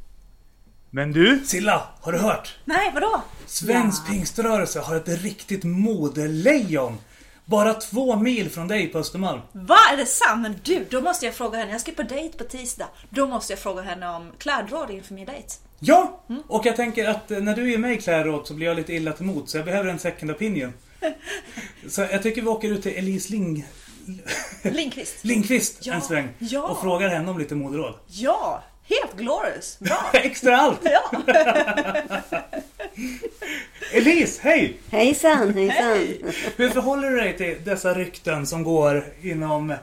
[0.91, 1.39] Men du?
[1.45, 2.55] Silla, har du hört?
[2.65, 3.21] Nej, vadå?
[3.45, 6.97] Svensk pingströrelse har ett riktigt modelejon.
[7.45, 9.41] Bara två mil från dig på Östermalm.
[9.51, 9.77] Va?
[9.93, 10.41] Är det sant?
[10.41, 11.71] Men du, då måste jag fråga henne.
[11.71, 12.87] Jag ska på dejt på tisdag.
[13.09, 15.47] Då måste jag fråga henne om klädråd inför min dejt.
[15.79, 18.93] Ja, och jag tänker att eh, när du ger mig klädråd så blir jag lite
[18.93, 20.73] illa till mod så jag behöver en second opinion.
[21.87, 23.65] Så jag tycker vi åker ut till Elise Ling...
[24.63, 25.15] Lindqvist.
[25.23, 26.67] Lindqvist Ja, en sväng ja.
[26.67, 27.93] och frågar henne om lite moderåd.
[28.07, 29.79] Ja, helt glorious.
[29.79, 30.09] Bra.
[30.13, 30.79] Extra allt!
[30.83, 31.11] Ja.
[33.91, 34.77] Elise, hej!
[34.91, 35.97] Hejsan, hejsan.
[36.55, 39.75] Hur förhåller du dig till dessa rykten som går inom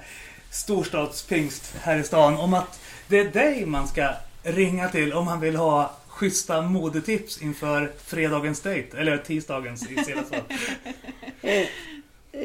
[0.51, 4.09] storstadspingst här i stan om att det är dig man ska
[4.43, 10.29] ringa till om man vill ha schyssta modetips inför fredagens dejt, eller tisdagens i Silas
[10.29, 10.43] fall.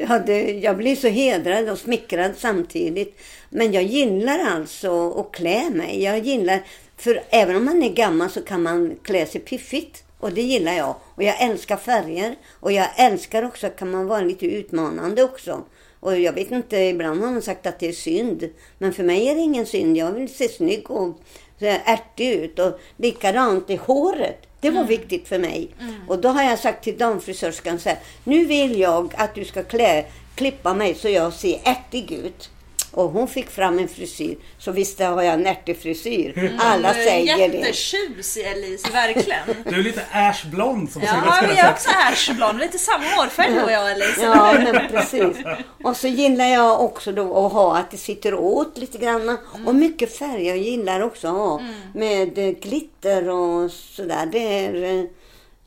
[0.06, 3.18] hade, jag blir så hedrad och smickrad samtidigt.
[3.50, 6.02] Men jag gillar alltså att klä mig.
[6.02, 6.62] Jag gillar,
[6.96, 10.04] för även om man är gammal så kan man klä sig piffigt.
[10.18, 10.94] Och det gillar jag.
[11.14, 12.36] Och jag älskar färger.
[12.60, 15.64] Och jag älskar också, kan man vara lite utmanande också.
[16.00, 18.48] Och jag vet inte, ibland har man sagt att det är synd.
[18.78, 19.96] Men för mig är det ingen synd.
[19.96, 21.18] Jag vill se snygg och
[21.58, 22.58] eh, ärtig ut.
[22.58, 24.46] Och likadant i håret.
[24.62, 25.68] Det var viktigt för mig.
[26.08, 27.98] Och då har jag sagt till damfrisörskan så här.
[28.24, 32.50] Nu vill jag att du ska klä, klippa mig så jag ser ärtig ut.
[32.94, 34.36] Och hon fick fram en frisyr.
[34.58, 36.56] Så visst har jag en ärtig frisyr.
[36.60, 37.42] Alla säger det.
[37.56, 39.38] Jättetjusig Elise, verkligen.
[39.64, 42.12] Du är lite ashblond som Silla Ja, skulle vi är också sagt.
[42.12, 42.58] ashblond.
[42.58, 44.22] Lite samma hårfärg du och jag Elise.
[44.22, 45.36] Ja, men precis.
[45.84, 49.38] Och så gillar jag också då att ha att det sitter åt lite grann.
[49.66, 50.46] Och mycket färg.
[50.46, 51.62] Jag gillar också att ha
[51.94, 54.26] med eh, glitter och sådär.
[54.32, 55.04] Det är, eh,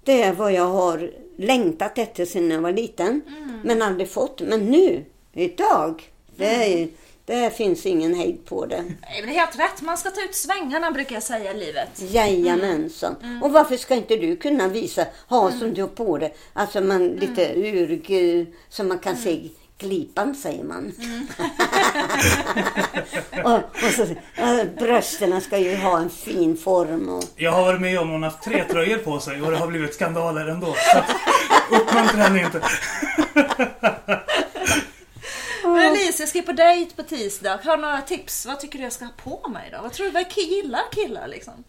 [0.04, 3.22] det är vad jag har längtat efter sedan jag var liten.
[3.64, 4.42] Men aldrig fått.
[4.42, 6.04] Men nu, idag,
[6.36, 6.88] det, är,
[7.26, 8.82] det finns ingen hejd på det.
[8.82, 9.82] Nej, men det är helt rätt.
[9.82, 11.90] Man ska ta ut svängarna brukar jag säga i livet.
[11.96, 13.16] Jajamensan.
[13.44, 17.08] Och varför ska inte du kunna visa, ha som du har på dig, alltså man
[17.08, 20.94] lite ur, så man kan se glipan säger man.
[23.44, 24.08] och, och så,
[24.80, 27.10] brösten ska ju ha en fin form.
[27.10, 29.58] Och, Jag har varit med om hon har haft tre tröjor på sig och det
[29.58, 30.76] har blivit skandaler ändå.
[30.94, 31.04] Så
[31.76, 32.62] uppmuntra henne inte.
[35.76, 37.60] Men Elise, jag ska på dejt på tisdag.
[37.64, 38.46] Har du några tips?
[38.46, 39.82] Vad tycker du jag ska ha på mig då?
[39.82, 40.12] Vad tror du?
[40.12, 41.64] Vad gillar killar liksom?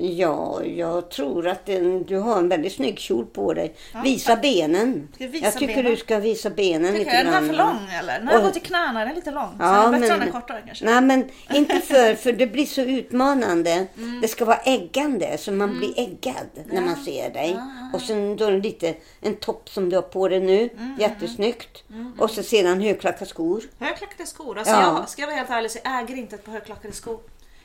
[0.00, 3.74] Ja, jag tror att den, du har en väldigt snygg kjol på dig.
[4.04, 5.08] Visa benen.
[5.14, 5.90] Ska jag visa jag tycker benen?
[5.90, 7.76] du ska visa benen Tycker lite jag, är den här för grann.
[7.76, 8.18] lång eller?
[8.18, 9.48] Den Och- går till knäna, den är lite lång.
[9.50, 10.84] Så Ja, bättre men- den är kortare kanske.
[10.84, 13.86] Nej, men inte för, för det blir så utmanande.
[13.96, 14.20] Mm.
[14.20, 17.56] Det ska vara äggande, så man blir äggad när man ser dig.
[17.94, 21.84] Och sen då lite, en topp som du har på dig nu, Mm, jättesnyggt.
[22.18, 23.62] Och så sedan högklackade skor.
[23.78, 24.58] Högklackade skor.
[24.58, 24.96] Alltså Ja.
[25.00, 27.18] jag ska jag vara helt ärlig så jag äger inte ett par högklackade skor.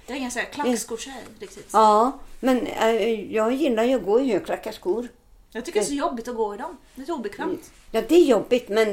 [0.06, 1.70] Jag är ingen sån här klackskotjej riktigt.
[1.74, 5.08] Ja, men äh, jag gillar ju att gå i högklackade skor.
[5.52, 6.78] Jag tycker det är så jobbigt att gå i dem.
[6.96, 7.72] Lite obekvämt.
[7.96, 8.88] Ja, det är jobbigt, men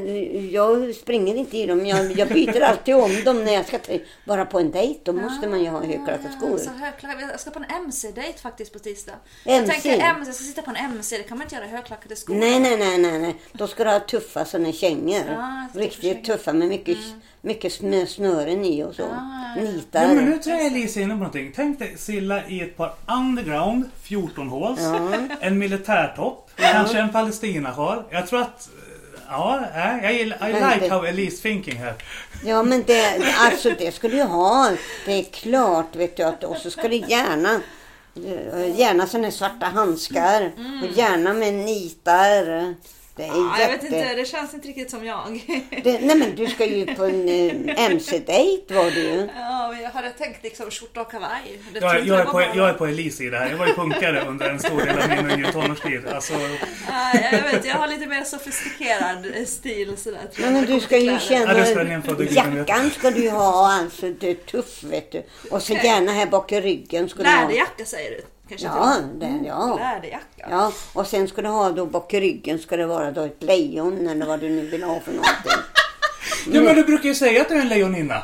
[0.51, 1.87] jag springer inte i dem.
[1.87, 3.79] Jag, jag byter alltid om dem när jag ska
[4.25, 5.01] vara på en dejt.
[5.05, 6.59] Då måste man ju ha högklackade skor.
[6.59, 9.13] Så högklack- jag ska på en MC-dejt faktiskt på tisdag.
[9.45, 9.73] MC?
[9.75, 11.69] Jag tänker MC, jag ska sitta på en MC, det kan man inte göra i
[11.69, 12.35] högklackade skor.
[12.35, 13.35] Nej, nej, nej, nej, nej.
[13.53, 15.23] Då ska du ha tuffa såna kängor.
[15.29, 16.23] Ja, tuffa Riktigt kängor.
[16.37, 16.99] tuffa med mycket,
[17.43, 19.07] mycket smö, snören i och så.
[19.57, 20.03] Nitar.
[20.03, 21.53] Ja, men nu tror jag Elise inne på någonting.
[21.57, 24.81] Tänk dig Silla i ett par underground 14 håls,
[25.41, 28.03] en militärtopp, kanske en palestinasjal.
[28.11, 28.69] Jag tror att...
[29.31, 29.61] Ja,
[30.03, 31.95] jag gillar, I Men like det- how Elise thinking här.
[32.45, 34.71] Ja, men det, alltså det skulle du ha.
[35.07, 36.23] Det är klart, vet du.
[36.23, 37.61] att- Och så ska det gärna,
[38.77, 40.53] gärna här svarta handskar.
[40.83, 42.75] Och gärna med nitar.
[43.20, 45.40] Det är Ja, jag vet inte, det känns inte riktigt som jag.
[45.85, 49.28] Det, nej men du ska ju på en eh, MC-dejt var du ju.
[49.37, 51.61] Ja, men jag hade tänkt liksom skjorta och kavaj.
[51.72, 53.50] Det Jag, trodde jag, är på, bara- jag är på Elise sida här.
[53.50, 56.06] Jag var ju punkare under en stor del av min tonårstid.
[56.06, 56.35] Alltså,
[56.90, 60.20] Nej, jag vet, jag har lite mer sofistikerad stil sådär.
[60.37, 61.04] jag, men det du ska ju.
[61.06, 61.54] Ja, du känna...
[62.54, 62.68] vet.
[62.68, 65.22] Jackan ska du ha, alltså det är tuff vet du.
[65.50, 67.40] Och så gärna här bak i ryggen ska du ha.
[67.42, 68.22] Läderjacka säger du?
[68.51, 69.19] Kanske Ja, till.
[69.21, 69.79] det, ja.
[69.81, 70.47] Läderjacka.
[70.51, 73.43] Ja, och sen ska du ha då bak i ryggen ska det vara då ett
[73.43, 75.53] lejon eller vad du nu vill ha för någonting.
[76.53, 78.23] Ja, men du brukar ju säga att du är en lejoninna.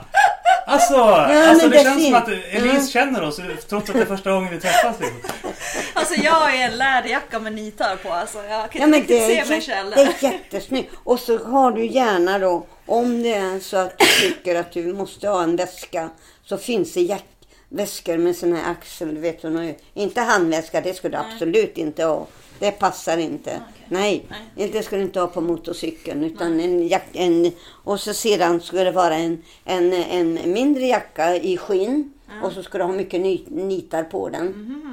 [0.69, 0.97] Alltså,
[1.29, 4.07] men alltså det, det känns fin- som att Elise känner oss trots att det är
[4.07, 4.97] första gången vi träffas.
[5.01, 5.51] Liksom.
[5.95, 8.45] Alltså jag är en läderjacka med nitar på alltså.
[8.45, 10.93] Jag kan Ja, inte se mig jä- själv det är jättesnyggt.
[11.05, 14.93] Och så har du gärna då, om det är så att du tycker att du
[14.93, 16.09] måste ha en väska,
[16.45, 17.25] så finns det jack,
[17.68, 22.05] väskor med sån här axel, du vet, här- inte handväska, det skulle du absolut inte
[22.05, 22.26] ha.
[22.59, 23.61] Det passar inte.
[23.88, 24.26] Nej,
[24.57, 24.70] Nej.
[24.72, 26.24] det ska du inte ha på motorcykeln.
[26.24, 31.37] Utan en jack, en, och så sedan ska det vara en, en, en mindre jacka
[31.37, 32.12] i skinn.
[32.42, 34.46] Och så ska du ha mycket nitar på den.
[34.46, 34.86] Mhm.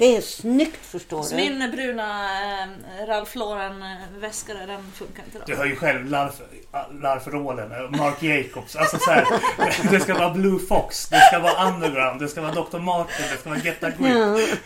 [0.00, 1.36] Det är snyggt förstår du.
[1.36, 2.24] min bruna
[2.62, 3.88] äh, Ralph Lauren äh,
[4.20, 5.58] väska där, den funkar inte Du då.
[5.58, 6.34] hör ju själv Larf,
[7.02, 8.76] Larf Rålen, eh, Mark Jacobs.
[8.76, 9.24] Alltså så här,
[9.90, 12.78] det ska vara Blue Fox, det ska vara Underground, det ska vara Dr.
[12.78, 14.58] Martin, det ska vara Get a Grip.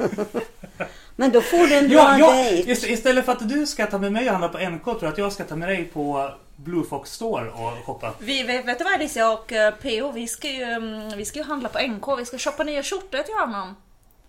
[1.16, 2.72] Men då får du en bra Ja, ja, dejt.
[2.74, 5.12] ist- istället för att du ska ta med mig och handla på NK tror jag
[5.12, 8.14] att jag ska ta med dig på Blue Fox Store och shoppa.
[8.18, 11.44] Vi, vet, du vad Alicia och eh, PO, vi ska, ju, mm, vi ska ju
[11.44, 13.76] handla på NK, vi ska shoppa nya skjortor till honom.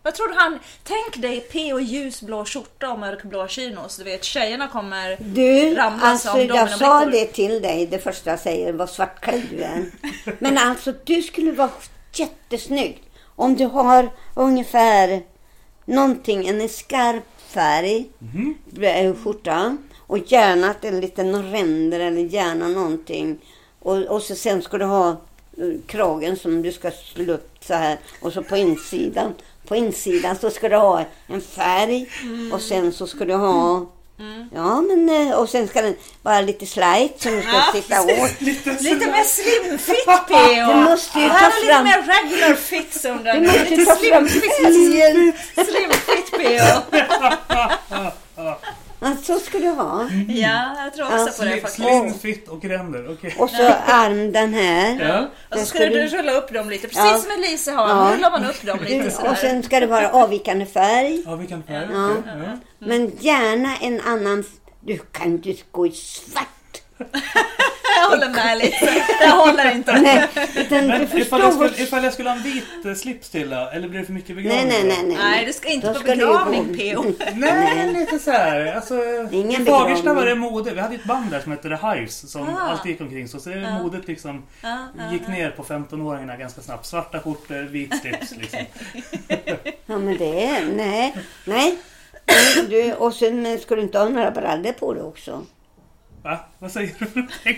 [0.06, 0.60] Vad tror du han...
[0.84, 3.98] Tänk dig PO ljusblå skjorta och mörkblå chinos.
[3.98, 8.30] Du vet tjejerna kommer Du, ramla alltså som jag sa det till dig, det första
[8.30, 9.86] jag säger, vad svartklädd du är.
[10.40, 11.70] Men alltså du skulle vara
[12.14, 13.04] jättesnygg
[13.36, 15.24] om du har ungefär
[15.86, 19.16] någonting, en skarp färg, mm.
[19.16, 23.38] skjorta och gärna att det är en liten ränder eller gärna någonting.
[23.80, 25.16] Och, och så sen ska du ha eh,
[25.88, 29.34] kragen som du ska slå upp så här och så på insidan.
[29.68, 32.10] På insidan så ska du ha en färg
[32.54, 33.86] och sen så ska du ha
[34.54, 38.02] Ja, men eh, och sen ska den vara lite slight som du ska Ja, sitta
[38.02, 38.42] åt.
[38.82, 40.74] Lite mer slimfit PO!
[40.74, 43.70] Du måste ju Det här ta är lite mer regular fit som den Du måste
[43.70, 45.34] Lite ta fram färgen.
[45.56, 46.98] Slimfit PO!
[49.00, 50.10] Ja, så ska du ha.
[50.28, 51.76] Ja, jag tror också Ja, på det faktiskt.
[51.76, 53.12] slim fit och ränder.
[53.12, 53.36] Okej.
[53.40, 55.08] Och så arm den här.
[55.10, 55.20] Ja.
[55.22, 57.18] Och så Det ska ska du rulla upp dem lite, precis Ja.
[57.18, 57.90] som Elise har.
[57.90, 58.10] Ja.
[58.10, 59.32] Nu rullar man upp dem lite Du, sådär.
[59.32, 61.22] och sen ska det vara avvikande färg.
[61.26, 61.88] Ja, vi kan färg.
[61.94, 62.10] Ja.
[62.20, 62.58] okej, ja.
[62.80, 64.44] Men gärna en annan...
[64.82, 66.48] Du kan inte gå i svart.
[67.98, 69.04] Jag håller med lite.
[69.22, 70.02] Jag håller inte.
[70.02, 73.30] Nej, utan Men du ifall jag, skulle, ifall jag skulle ha en vit eh, slips
[73.30, 73.70] till då?
[73.74, 74.68] Eller blir det för mycket begravning?
[74.68, 75.18] nej, nej, nej.
[75.18, 77.04] Nej, du ska inte Då på ska begravning PO.
[77.36, 78.76] Nej, lite så här.
[78.76, 78.96] Alltså,
[79.32, 80.72] Ingen I Fagersta var det mode.
[80.74, 82.60] Vi hade ju ett band där som hette The Hives som Ah.
[82.60, 83.40] alltid gick omkring så.
[83.40, 86.86] Så det är modet liksom Ja, ja, gick ner på 15-åringarna ganska snabbt.
[86.86, 88.60] Svarta skjortor, vit slips liksom.
[89.86, 90.66] Ja, men det är...
[90.76, 91.78] Nej, nej.
[92.70, 95.46] Du, och sen men ska du inte ha några brallor på dig också?
[96.26, 96.40] Va?
[96.60, 97.28] Vad säger du?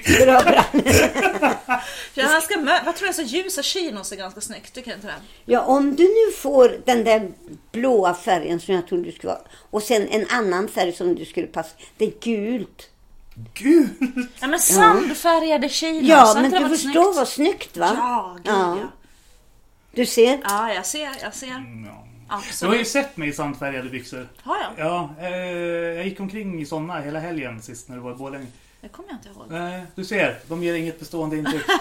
[2.13, 5.07] Ja, han ska vad tror jag, så ljusa chinos är ganska snyggt, tycker du inte
[5.07, 5.13] det?
[5.45, 7.31] Ja, om du nu får den där
[7.71, 11.25] blåa färgen som jag trodde du skulle ha och sen en annan färg som du
[11.25, 11.69] skulle passa.
[11.97, 12.89] Det är gult.
[13.53, 13.89] Gud!
[14.39, 17.17] Ja men sandfärgade chinos, Ja, men du förstår snyggt?
[17.17, 17.91] vad snyggt va?
[17.97, 18.77] Ja, gud Ja.
[18.81, 18.87] ja.
[19.91, 20.39] Du ser?
[20.43, 21.47] Ja, jag ser, jag ser.
[21.87, 22.06] Ja.
[22.27, 22.87] Du har ju Absolut.
[22.87, 24.27] sett mig i sandfärgade byxor.
[24.41, 24.85] Har jag?
[24.85, 25.29] Ja, eh,
[25.95, 28.47] jag gick omkring i såna hela helgen sist när du var i Borlänge.
[28.81, 29.73] Det kommer jag inte ihåg.
[29.75, 31.63] Eh, du ser, de ger inget bestående intryck.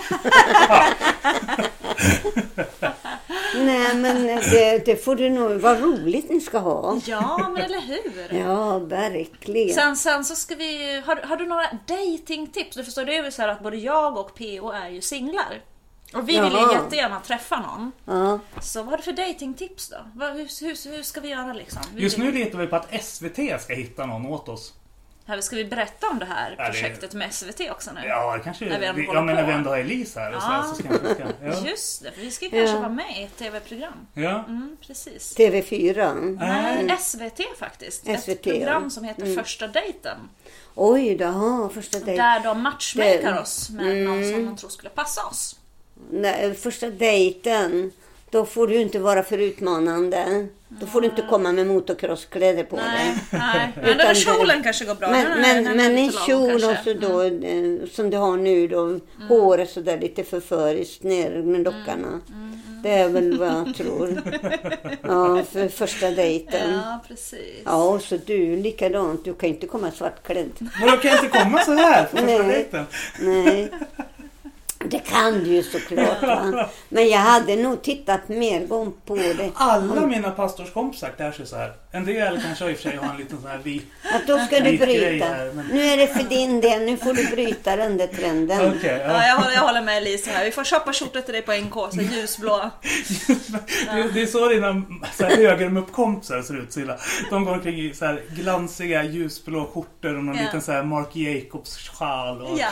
[3.57, 5.53] Nej, men det, det får du nog...
[5.53, 7.01] Vad roligt ni ska ha.
[7.07, 8.39] Ja, men eller hur?
[8.39, 9.75] Ja, verkligen.
[9.75, 12.77] Sen, sen så ska vi har, har du några datingtips?
[12.77, 15.61] Du förstår, det är ju så här att både jag och PO är ju singlar.
[16.17, 16.73] Och vi vill ju Jaha.
[16.73, 17.93] jättegärna träffa någon.
[18.05, 18.39] Ja.
[18.63, 19.97] Så vad har du för datingtips då?
[20.15, 21.83] Vad, hur, hur, hur ska vi göra liksom?
[21.95, 24.73] Vi Just nu letar vi på att SVT ska hitta någon åt oss.
[25.29, 28.01] Här, ska vi berätta om det här Ja, det- projektet med SVT också nu?
[28.09, 28.65] Ja, det kanske...
[28.65, 30.53] När vi ändå vi, ja, men när vi ändå har Elise här och så, Ja.
[30.53, 31.25] här, så kanske vi ska...
[31.63, 31.71] Ja.
[31.71, 32.81] Just det, för vi ska ju kanske Ja.
[32.81, 34.07] vara med i ett TV-program.
[34.15, 34.45] ja.
[34.49, 35.37] Mm, precis.
[35.39, 36.37] TV4.
[36.41, 38.01] Nej, SVT faktiskt.
[38.05, 38.91] SVT, ett program ja.
[38.91, 40.19] som heter Första dejten.
[40.75, 42.17] Oj, jaha, första dejten.
[42.17, 45.57] Där de matchmakar Det- oss med någon som de tror skulle passa oss.
[46.11, 47.93] Nej, första dejten.
[48.31, 50.47] Då får du inte vara för utmanande.
[50.69, 53.19] Då får du inte komma med motocrosskläder på Nej, dig.
[53.31, 53.73] nej.
[53.75, 55.11] Men den där kjolen kanske går bra.
[55.11, 59.01] Men, men, är men en kjol och så då, eh, som du har nu då,
[59.29, 62.21] håret sådär lite förföriskt ner med lockarna.
[62.83, 64.23] Det är väl vad jag tror.
[65.03, 66.73] Ja, för första dejten.
[66.73, 67.63] Ja, precis.
[67.65, 69.25] Ja, och så du likadant.
[69.25, 70.51] Du kan inte komma svartklädd.
[70.59, 72.49] Men då kan jag inte komma så här på första Nej.
[72.49, 72.87] dejten.
[73.21, 73.71] Nej.
[74.91, 76.23] Det kan du ju såklart.
[76.23, 76.69] Va?
[76.89, 79.51] Men jag hade nog tittat mer gång på det.
[79.55, 81.73] Alla mina pastorskompisar klär sig så här.
[81.93, 83.83] En del kanske i och för sig har en liten sån här vit...
[84.15, 85.27] Att då ska du bryta.
[85.27, 86.83] här, men- Nu är det för din del.
[86.83, 88.61] Nu får du bryta den där trenden.
[88.77, 89.27] Okej, Ja, ja.
[89.27, 90.45] jag, håller, jag håller med Elisa här.
[90.45, 92.71] Vi får shoppa skjortor till dig på NK, så ljusblå.
[93.95, 94.83] Det, det är så dina
[95.15, 96.97] så här, högermuppkompisar ser ut Silla.
[97.31, 100.43] De går omkring i så här glansiga ljusblå skjortor och någon Ja.
[100.43, 102.69] liten så här Mark Jacobs sjal och Ja.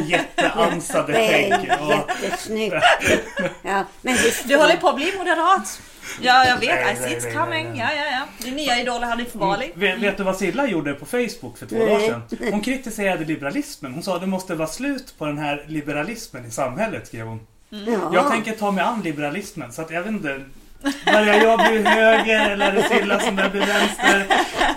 [0.06, 1.12] jätteansade
[1.48, 2.06] Ja.
[2.22, 2.74] jättesnyggt.
[3.62, 5.80] Ja, men visst, Du håller på att bli moderat.
[6.20, 6.68] Ja, jag vet.
[6.68, 7.68] Nej, I see nej, it's nej, coming.
[7.68, 8.44] nej, Ja, ja, ja.
[8.44, 9.72] Din nya idol Hanif Bali.
[9.74, 11.86] Vet, vet du vad Silla gjorde på Facebook för två Nej.
[11.86, 12.22] dagar sedan?
[12.52, 13.94] Hon kritiserade liberalismen.
[13.94, 17.46] Hon sa att det måste vara slut på den här liberalismen i samhället, skrev hon.
[17.70, 18.10] ja.
[18.14, 20.40] Jag tänker ta mig an liberalismen, så att jag vet inte.
[21.04, 24.26] Börjar jag bli höger eller är det Silla som börjar bli vänster?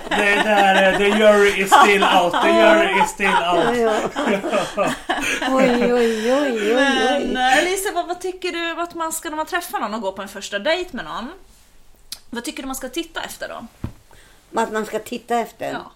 [0.09, 3.77] Det är där, eh, the jury is still out, the jury is still out.
[3.77, 3.93] Ja.
[5.51, 7.35] Oj, oj, oj, oj, Men oj.
[7.37, 10.11] eh, Elisa, vad, vad tycker du att man ska när man träffar någon och går
[10.11, 11.29] på en första dejt med någon?
[12.29, 13.65] Vad tycker du man ska titta efter då?
[14.61, 15.71] Att man ska titta efter.
[15.71, 15.91] Ja.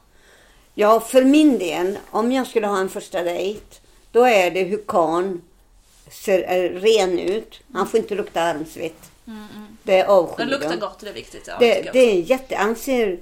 [0.74, 3.66] Ja, för min del, om jag skulle ha en första dejt,
[4.12, 5.42] då är det hur karln
[6.12, 7.60] ser eh, ren ut.
[7.74, 9.12] Han får inte lukta armsvett.
[9.84, 11.44] Det är avskyr Det luktar gott, det är viktigt.
[11.48, 12.56] Ja, Det, det är jätte...
[12.56, 13.20] Han ser...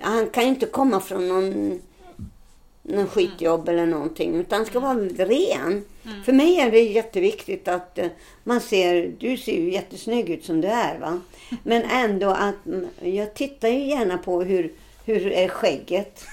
[0.00, 1.80] Han kan ju inte komma från någon,
[2.82, 4.34] någon skitjobb eller någonting.
[4.40, 5.84] Utan han ska vara ren.
[6.24, 8.06] För mig är det jätteviktigt att eh,
[8.44, 9.12] man ser...
[9.18, 11.20] Du ser ju jättesnygg ut som du är va.
[11.62, 12.66] Men ändå att...
[12.66, 14.72] mm, Jag tittar ju gärna på hur,
[15.04, 16.24] hur är skägget.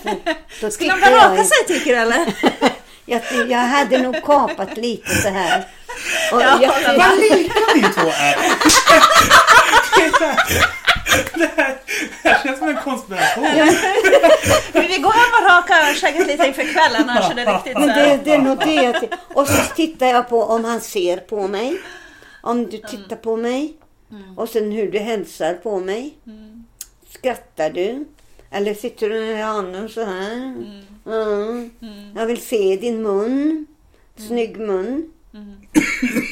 [0.60, 2.34] Så, Skulle jag raka sig tycker du eller?
[3.06, 5.64] jag, jag hade nog kapat lite så här.
[6.32, 8.36] Och Ja, jag, Vad lika ni två är!
[11.34, 11.78] Det här,
[12.22, 13.44] det här känns som en konspiration.
[14.72, 17.78] Men vi går hem och rakar skägget lite inför kvällen annars är det riktigt så
[17.78, 18.20] Men det, här.
[18.24, 21.80] det är nog det Och så tittar jag på om han ser på mig.
[22.42, 23.74] Om du tittar på mig.
[24.36, 26.14] Och sen hur du hälsar på mig.
[27.18, 28.04] Skrattar du?
[28.50, 30.54] Eller sitter du med handen så här?
[31.06, 31.70] Mm.
[32.16, 33.66] Jag vill se din mun.
[34.16, 35.10] Snygg mun.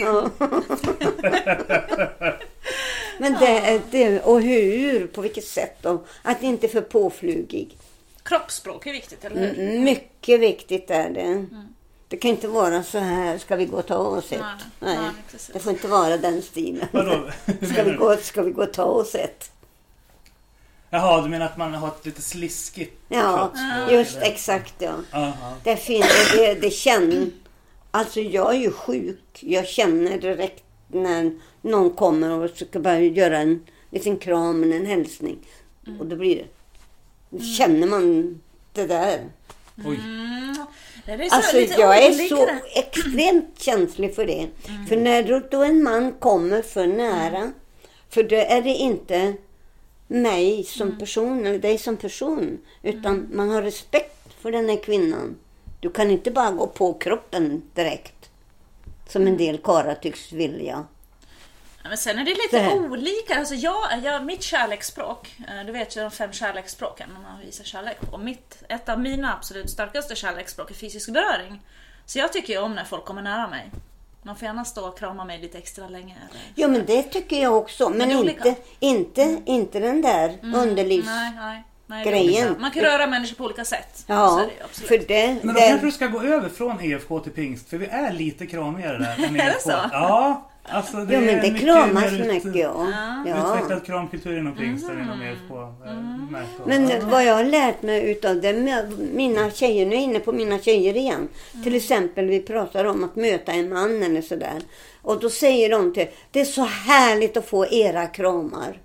[0.01, 0.31] Ja.
[3.19, 6.05] Men det, det, och hur, på vilket sätt då?
[6.23, 7.77] Att inte är för påflugig.
[8.23, 9.59] Kroppsspråk är viktigt, eller hur?
[9.59, 11.47] Mm, Mycket viktigt är det.
[12.09, 14.41] Det kan inte vara så här, ska vi gå och ta oss ett?
[14.41, 16.89] Nej, Nej, nej, det får inte vara den stilen.
[16.93, 17.31] Vadå?
[17.73, 19.51] Ska vi, gå, ska vi gå och ta oss ett?
[20.95, 24.27] Jaha, du menar att man har ett lite sliskigt Ja, kroppsspråk, just eller?
[24.27, 24.93] exakt ja.
[25.13, 25.55] Aha.
[25.65, 27.27] Det, finns, det, det känner...
[27.91, 29.39] Alltså jag är ju sjuk.
[29.41, 34.87] Jag känner direkt när någon kommer och ska bara göra en liten kram eller en
[34.87, 35.39] hälsning.
[36.01, 36.47] Och då blir det...
[37.31, 38.41] Då känner man
[38.73, 39.21] det där.
[39.87, 40.01] Oj.
[40.05, 40.67] Mm.
[41.07, 44.49] Det är så Alltså jag är så extremt känslig för det.
[44.89, 47.53] För när då, då en man kommer för nära,
[48.11, 49.35] för då är det inte
[50.13, 55.37] mig som person eller dig som person, utan man har respekt för den här kvinnan.
[55.81, 58.31] Du kan inte bara gå på kroppen direkt,
[59.09, 60.87] som en del karlar tycks vilja.
[61.83, 63.39] Ja, Men sen är det lite Det olika.
[63.39, 68.01] Alltså jag, jag, mitt kärleksspråk, eh, du vet ju de fem kärleksspråken man visar kärlek
[68.01, 68.19] på.
[68.19, 71.63] Mitt, ett av mina absolut starkaste kärleksspråk är fysisk beröring.
[72.07, 73.71] Så jag tycker ju om när folk kommer nära mig.
[74.23, 76.17] Man får gärna stå och krama mig lite extra länge.
[76.31, 76.43] Eller...
[76.55, 78.43] Jo men det tycker jag också, men, det är olika.
[78.43, 78.57] Mm.
[78.79, 81.07] inte, inte, inte den där underlivs...
[81.07, 81.65] Nej, nej.
[81.93, 82.57] Nej Grejen.
[82.61, 84.05] Man kan röra människor på olika sätt.
[84.07, 84.43] Ja,
[84.81, 85.27] det för det...
[85.43, 88.13] Men då det kanske du ska gå över från EFK till pingst, för vi är
[88.13, 89.61] lite kramigare där än Är det EFK.
[89.61, 89.71] så?
[89.93, 92.87] Ja, alltså det Jo men är det mycket kramas ut- mycket ja.
[93.27, 93.55] ja.
[93.57, 95.55] Utvecklad kramkultur inom pingst än inom EFK.
[95.87, 95.95] eh,
[96.31, 96.69] märkt av.
[96.69, 98.53] Men vad jag har lärt mig utav det,
[99.15, 101.29] mina tjejer, nu är jag inne på mina tjejer igen.
[101.65, 104.61] Till exempel vi pratar om att möta en man eller sådär.
[105.03, 108.79] Och då säger de till det är så härligt att få era kramar.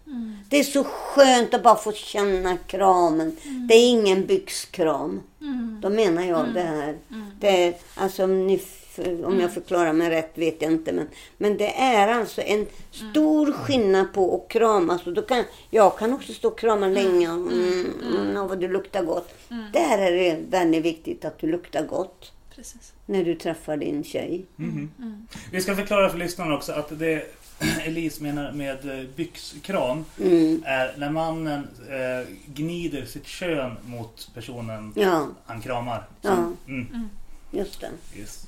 [0.49, 3.37] Det är så skönt att bara få känna kramen.
[3.67, 5.21] Det är ingen byxkram.
[5.81, 6.97] Då menar jag det här.
[7.39, 8.61] Det är, alltså, om, ni,
[9.23, 10.91] om jag förklarar mig rätt vet jag inte.
[10.91, 15.07] Men, men det är alltså en stor skillnad på att kramas.
[15.07, 17.29] Och då kan, jag kan också stå och krama länge.
[17.31, 19.33] och, Mm, mm, vad du luktar gott.
[19.73, 22.93] Där är det väldigt viktigt att du luktar gott Precis.
[23.05, 24.45] när du träffar din tjej.
[25.51, 27.23] Vi ska förklara för lyssnarna också att det
[27.85, 30.63] Elise menar med eh, byxkram Mm.
[30.65, 36.07] är när mannen eh, gnider sitt kön mot personen Ja, han kramar.
[36.21, 36.51] Ja.
[36.67, 37.09] Mm,
[37.51, 37.89] just det.
[38.19, 38.47] yes.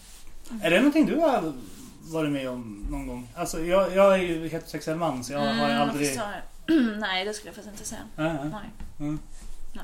[0.62, 1.54] Är det någonting du har
[2.02, 3.28] varit med om någon gång?
[3.36, 6.14] Alltså jag, jag är ju heterosexuell man så jag har Mm, aldrig...
[6.16, 6.22] så-
[7.00, 8.02] Nej, det skulle jag faktiskt inte säga.
[8.16, 8.60] Ja, ja.
[8.98, 9.18] Nej.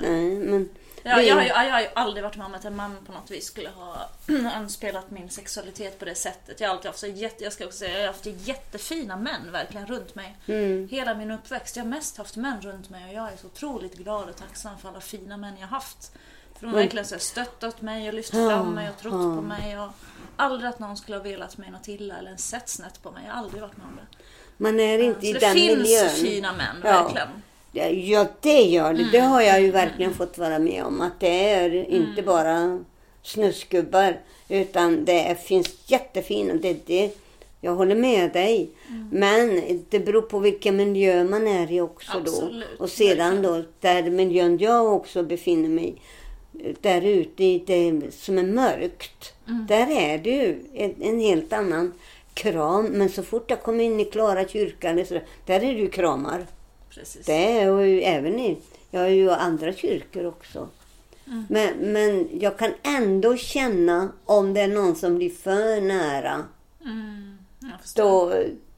[0.00, 0.68] Nej, men
[1.10, 3.12] Ja, jag, har ju, jag har ju aldrig varit med om att en man på
[3.12, 4.10] något vis skulle ha
[4.54, 6.60] anspelat min sexualitet på det sättet.
[6.60, 9.52] Jag har alltid haft så jätte, jag ska också säga, jag har haft jättefina män
[9.52, 10.36] verkligen runt mig.
[10.46, 11.76] mm, Hela min uppväxt.
[11.76, 14.78] Jag har mest haft män runt mig och jag är så otroligt glad och tacksam
[14.78, 16.12] för alla fina män jag haft.
[16.54, 19.42] För de har Men- verkligen så stöttat mig och lyft fram mig och trott på
[19.42, 19.78] mig.
[19.80, 19.90] Och
[20.36, 23.22] aldrig att någon skulle ha velat mig något illa eller sett snett på mig.
[23.26, 24.16] Jag har aldrig varit med om det.
[24.56, 26.08] man är inte Så i det den finns miljön.
[26.10, 27.02] fina män, Ja.
[27.02, 27.28] verkligen.
[27.84, 29.08] Ja, det gör det.
[29.12, 29.30] Det Mm.
[29.30, 31.00] har jag ju verkligen fått vara med om.
[31.00, 32.84] Att det är inte bara
[33.22, 34.20] snusgubbar.
[34.48, 36.54] Utan det finns jättefina.
[36.54, 37.10] Det, det,
[37.60, 38.70] jag håller med dig.
[39.12, 42.84] Men det beror på vilken miljö man är i också Absolut, då.
[42.84, 45.94] Och sedan då, där miljön jag också befinner mig
[46.80, 49.34] där ute i det som är mörkt.
[49.68, 51.92] Där är det ju en, en helt annan
[52.34, 52.84] kram.
[52.86, 55.14] Men så fort jag kommer in i Klara kyrka, eller så,
[55.46, 56.46] där är det ju kramar.
[56.96, 57.26] Precis.
[57.26, 58.58] Det är ju även i,
[58.90, 60.68] jag är ju andra kyrkor också.
[61.48, 66.44] Men, men jag kan ändå känna om det är någon som blir för nära.
[66.84, 67.70] Mm, jag.
[67.96, 68.34] Då,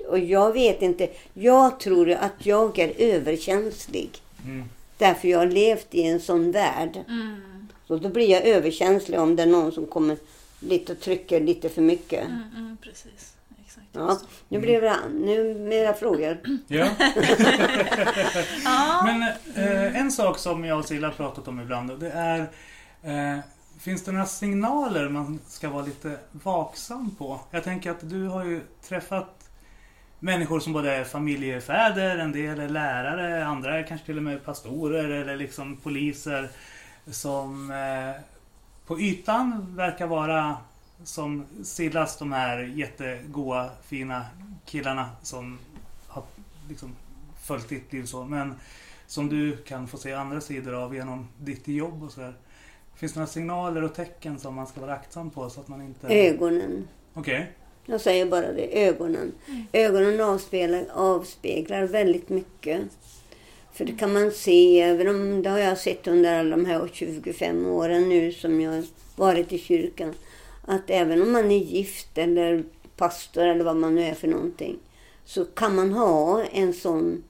[0.08, 1.08] och jag vet inte.
[1.34, 4.10] Jag tror att jag är överkänslig.
[4.98, 6.98] Därför jag har levt i en sån värld.
[7.08, 10.16] Mm, Så då blir jag överkänslig om det är någon som kommer
[10.60, 12.26] lite och trycker lite för mycket.
[12.26, 13.32] mm, mm, precis.
[13.98, 14.18] Ja,
[14.48, 16.38] nu blir det nu mera frågor.
[16.68, 16.88] Ja.
[19.04, 19.22] Men
[19.54, 22.40] eh, en sak som jag och Silla har pratat om ibland, det är
[23.02, 23.38] eh,
[23.80, 27.40] Finns det några signaler man ska vara lite vaksam på?
[27.50, 29.50] Jag tänker att du har ju träffat
[30.18, 34.44] människor som både är familjefäder, en del är lärare, andra är kanske till och med
[34.44, 36.48] pastorer eller liksom poliser
[37.06, 38.22] som eh,
[38.86, 40.56] på ytan verkar vara
[41.04, 44.26] som Sillas, de här jättegoa, fina
[44.66, 45.58] killarna som
[46.06, 46.22] har
[46.68, 46.96] liksom
[47.42, 48.24] följt ditt liv så.
[48.24, 48.54] Men
[49.06, 52.34] som du kan få se andra sidor av genom ditt jobb och sådär.
[52.94, 55.82] Finns det några signaler och tecken som man ska vara aktsam på så att man
[55.82, 56.06] inte...
[56.06, 56.88] Ögonen.
[57.14, 57.52] Okej.
[57.86, 59.32] Jag säger bara det, ögonen.
[59.72, 62.80] Ögonen avspeglar, avspeglar väldigt mycket.
[63.72, 66.88] För det kan man se, även om det har jag sett under alla de här
[66.92, 68.84] 25 åren nu som jag har
[69.16, 70.14] varit i kyrkan.
[70.70, 72.64] Att även om man är gift eller
[72.96, 74.78] pastor eller vad man nu är för någonting.
[75.24, 77.24] Så kan man ha en sån,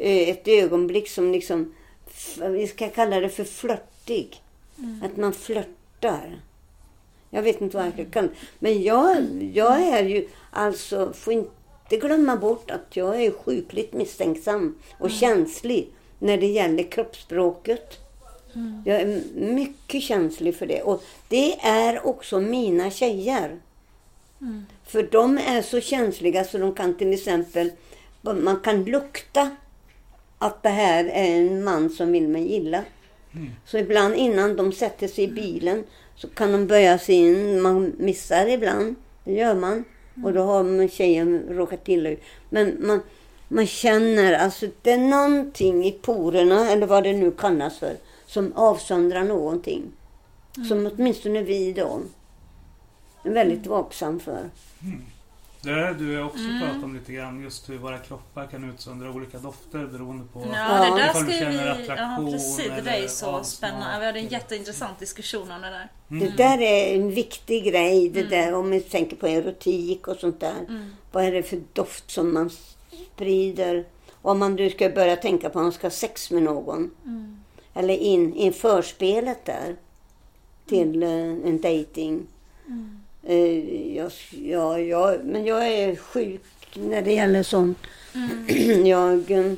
[0.00, 1.74] eh, ett ögonblick som liksom,
[2.50, 4.42] vi ska kalla det för flörtig.
[5.02, 6.40] Att man flörtar.
[7.30, 8.34] Jag vet inte vad jag kalla det.
[8.58, 9.16] Men jag,
[9.54, 15.90] jag är ju alltså, får inte glömma bort att jag är sjukligt misstänksam och känslig
[16.18, 18.05] när det gäller kroppsspråket.
[18.84, 20.82] Jag är mycket känslig för det.
[20.82, 23.56] Och det är också mina tjejer.
[24.86, 27.70] För de är så känsliga så de kan till exempel,
[28.20, 29.50] man kan lukta
[30.38, 32.84] att det här är en man som vill mig illa.
[33.66, 35.84] Så ibland innan de sätter sig i bilen
[36.16, 37.60] så kan de böja sig in.
[37.60, 38.94] Man missar ibland,
[39.24, 39.84] det gör man.
[40.24, 42.22] Och då har man tjejen råkat illa ut.
[42.50, 43.00] Men man,
[43.48, 47.96] man känner, alltså det är någonting i porerna, eller vad det nu kallas för,
[48.26, 49.82] som avsöndrar någonting.
[50.68, 52.00] Som åtminstone vi då
[53.22, 54.50] är väldigt vaksam för.
[55.62, 59.10] Det har du har också pratat om lite grann, just hur våra kroppar kan utsöndra
[59.10, 61.86] olika dofter beroende på Ja, det där ska du känner vi...
[61.86, 62.56] Ja, attraktion precis.
[62.56, 63.98] Det där är eller så avsmak spännande.
[64.00, 65.88] Vi hade en jätteintressant diskussion om det där.
[66.08, 70.40] Det där är en viktig grej, det där om vi tänker på erotik och sånt
[70.40, 70.90] där.
[71.12, 72.50] Vad är det för doft som man
[73.14, 73.84] sprider?
[74.22, 76.90] Om man nu ska börja tänka på att man ska ha sex med någon.
[77.76, 79.76] Eller in i förspelet där.
[80.68, 82.26] Till eh, en dating.
[83.22, 86.42] Eh, jag, ja, jag, men jag är sjuk
[86.74, 87.78] när det gäller sånt.
[88.84, 89.52] jag, eh,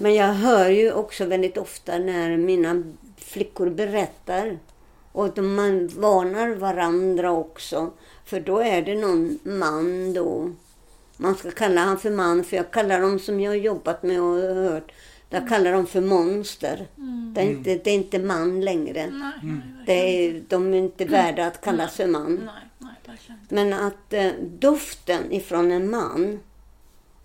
[0.00, 2.82] men jag hör ju också väldigt ofta när mina
[3.16, 4.58] flickor berättar.
[5.12, 7.90] Och de, man varnar varandra också.
[8.24, 10.50] För då är det någon man då.
[11.16, 14.20] Man ska kalla han för man, för jag kallar dem som jag har jobbat med
[14.22, 14.92] och hört.
[15.30, 16.86] Jag kallar dem för monster.
[17.34, 19.06] Det, är inte, det är inte man längre.
[19.06, 22.34] Nej, nej, Det är, de är inte värda att kallas för man.
[22.34, 23.40] nej, nej, verkligen.
[23.48, 26.40] Men att eh, doften ifrån en man.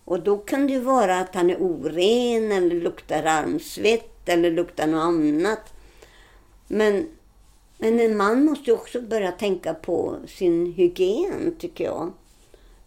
[0.06, 4.88] Och då kan det ju vara att han är oren eller luktar armsvett eller luktar
[4.88, 5.74] något annat.
[6.68, 7.08] Men,
[7.78, 12.12] men en man måste ju också börja tänka på sin hygien tycker jag.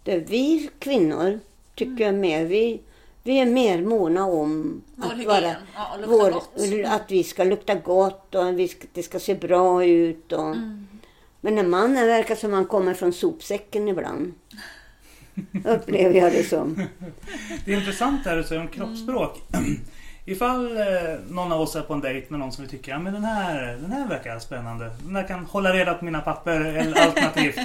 [0.02, 1.40] Det vi kvinnor
[1.74, 2.80] tycker jag mer, vi,
[3.24, 6.58] vi är mer måna om Vår att, vara, ja, gott.
[6.86, 10.32] att vi ska lukta gott och vi ska, det ska se bra ut.
[10.32, 10.86] Och, Mm.
[11.40, 14.32] Men en man det verkar som han kommer från sopsäcken ibland.
[15.64, 16.74] Upplever jag det som.
[17.64, 19.42] Det är intressant det här du säger om kroppsspråk.
[20.26, 20.84] Ifall eh,
[21.28, 23.24] någon av oss är på en dejt med någon som vi tycker ja, men den,
[23.24, 24.90] här, den här verkar spännande.
[25.02, 27.58] Den här kan hålla reda på mina papper eller alternativt.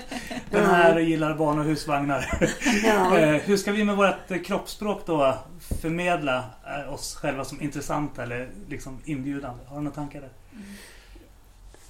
[0.52, 2.40] Den här gillar barn och husvagnar.
[2.84, 3.18] Ja.
[3.20, 5.38] Eh, Hur ska vi med vårt eh, kroppsspråk då
[5.82, 6.44] förmedla
[6.90, 9.64] oss själva som intressanta eller liksom inbjudande?
[9.68, 10.30] Har du några tankar där?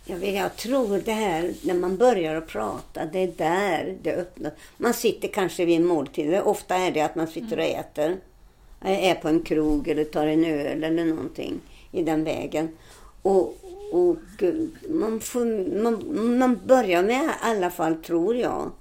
[0.05, 4.51] Jag, jag tror det här när man börjar att prata, det är där det öppnar.
[4.77, 6.41] Man sitter kanske vid en måltid.
[6.43, 8.17] Ofta är det att man sitter och äter.
[8.81, 11.59] Är på en krog eller tar en öl eller någonting
[11.91, 12.69] i den vägen.
[13.21, 13.57] Och,
[13.91, 14.53] Och eh,
[14.89, 15.45] man, får,
[15.81, 18.71] man, man börjar med i alla fall, tror jag,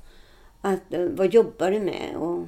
[0.60, 2.16] att eh, vad jobbar du med?
[2.16, 2.46] Och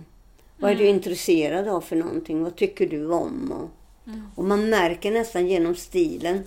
[0.58, 2.42] vad är du intresserad av för någonting?
[2.42, 3.52] Vad tycker du om?
[3.52, 3.70] Och,
[4.34, 6.42] och man märker nästan genom stilen,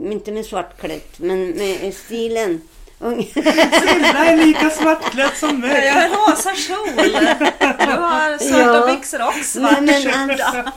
[0.00, 2.60] inte med svartklätt, men med stilen.
[3.10, 5.88] Silla är lika svartklädd som Jag mig.
[5.88, 6.88] har rosa kjol.
[7.78, 8.94] Du har svarta Ja.
[8.94, 10.72] byxor och svart men skjorta.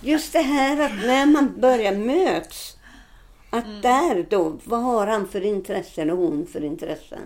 [0.00, 2.76] Just det här att när man börjar möts,
[3.50, 7.22] att där då, vad har han för intressen och hon för intressen?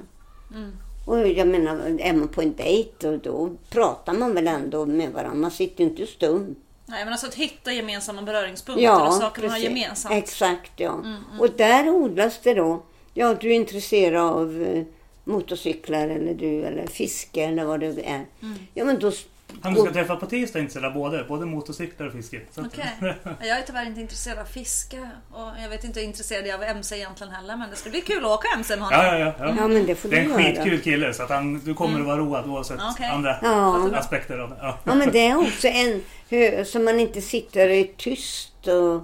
[1.07, 5.13] Och jag menar, är man på en dejt och då pratar man väl ändå med
[5.13, 6.55] varandra, man sitter ju inte stum.
[6.87, 9.65] Nej men alltså att hitta gemensamma beröringspunkter och saker man har precis.
[9.65, 10.13] gemensamt.
[10.13, 11.01] Mm, Exakt, ja.
[11.39, 12.83] Och där odlas det då.
[13.15, 14.83] Ja, du är intresserad av eh,
[15.25, 18.25] motorcyklar eller du eller fiske eller vad det är.
[18.43, 18.55] Mm.
[18.75, 19.13] Ja, men då...
[19.63, 22.41] Han ska träffa på tisdag är intresserad av både, både motorcyklar och fiske.
[22.57, 22.85] Okej.
[23.41, 26.71] Jag är tyvärr inte intresserad av fiske och jag vet inte hur intresserad jag är
[26.71, 29.01] av MC egentligen heller men det ska bli kul att åka MC med honom.
[29.05, 29.55] Ja, ja, ja.
[29.59, 29.69] ja.
[29.69, 30.55] Men det får Det är du en göra.
[30.55, 33.07] skitkul kille så att han, du kommer att vara road oavsett Okej.
[33.07, 33.91] andra Ja.
[33.95, 34.57] aspekter av det.
[34.61, 34.79] Ja.
[34.85, 36.03] Ja, men det är också en
[36.67, 39.03] så man inte sitter tyst och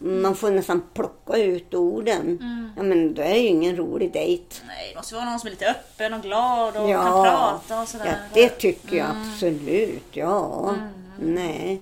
[0.00, 2.20] man får nästan plocka ut orden.
[2.40, 2.70] Mm.
[2.76, 4.44] Ja, men då är det ju ingen rolig dejt.
[4.66, 7.02] Nej, det måste vara någon som är lite öppen och glad och Ja.
[7.02, 8.06] kan prata och sådär.
[8.06, 9.22] Ja, det tycker jag Mm.
[9.32, 10.02] absolut.
[10.10, 10.74] Ja,
[11.20, 11.80] nej.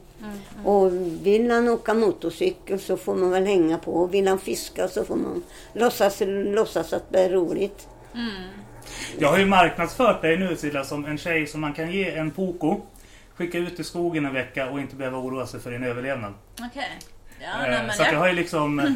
[0.65, 0.93] Och
[1.27, 4.07] vill han åka motorcykel så får man väl hänga på.
[4.07, 5.43] Vill han fiska så får man
[5.73, 7.89] låtsas, låtsas att det är roligt.
[9.19, 12.31] Jag har ju marknadsfört dig nu Silla som en tjej som man kan ge en
[12.31, 12.81] poko,
[13.35, 16.33] skicka ut i skogen en vecka och inte behöva oroa sig för din överlevnad.
[16.71, 16.99] Okej.
[17.41, 18.19] Ja, Eh, nej, så att jag jag...
[18.21, 18.79] har ju liksom...
[18.81, 18.87] eh,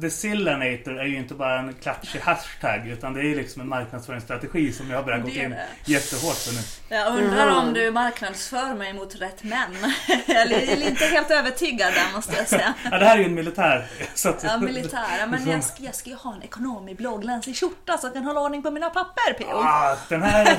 [0.00, 3.68] The Sillanator är ju inte bara en klatschig hashtag utan det är ju liksom en
[3.68, 5.66] marknadsföringsstrategi som jag har börjat är in det.
[5.84, 6.60] jättehårt för nu.
[6.96, 7.60] jag undrar Ja.
[7.60, 9.76] om du marknadsför mig mot rätt män.
[10.26, 12.74] jag är inte helt övertygad där måste jag säga.
[12.90, 13.86] Ja, det här är ju en militär.
[14.26, 15.26] Att, Ja, militära.
[15.28, 18.24] Men jag ska, jag ska ju ha en ekonom i blåglänsig skjorta så jag kan
[18.24, 19.56] hålla ordning på mina papper, P.O.
[19.56, 20.58] Ah, den här,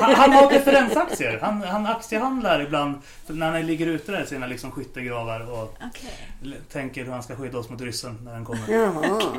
[0.00, 1.38] han, han har preferensaktier.
[1.42, 6.31] Han, han aktiehandlar ibland när han ligger ute där i sina liksom skyttegravar och Okej.
[6.68, 8.72] Tänker hur han ska skydda oss mot ryssen när den kommer.
[8.72, 9.32] Jaha.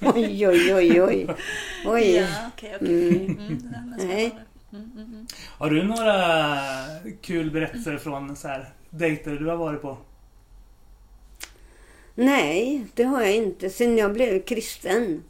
[0.00, 1.26] Oj, oj, oj, oj.
[1.86, 2.16] Oj.
[2.16, 3.16] Ja, okej, okej.
[3.16, 4.28] Mm, det är nästan Nej.
[4.68, 5.26] spännande.
[5.58, 6.58] Har du några
[7.20, 9.98] kul berättelser från så här, dejter du har varit på?
[12.14, 13.70] Nej, det har jag inte.
[13.70, 15.22] Sen jag blev kristen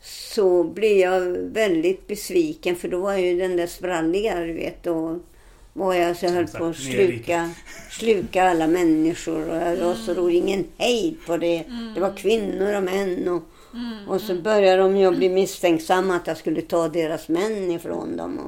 [0.00, 4.82] så blev jag väldigt besviken för då var jag ju den där spralliga, du vet.
[4.82, 5.20] Då
[5.76, 7.50] var jag så jag höll sagt, på att sluka,
[7.90, 10.36] sluka alla människor och jag var så rolig.
[10.36, 11.64] Ingen hejd på det.
[11.94, 13.42] Det var kvinnor och män och,
[14.08, 18.38] och så började de ju bli misstänksamma att jag skulle ta deras män ifrån dem.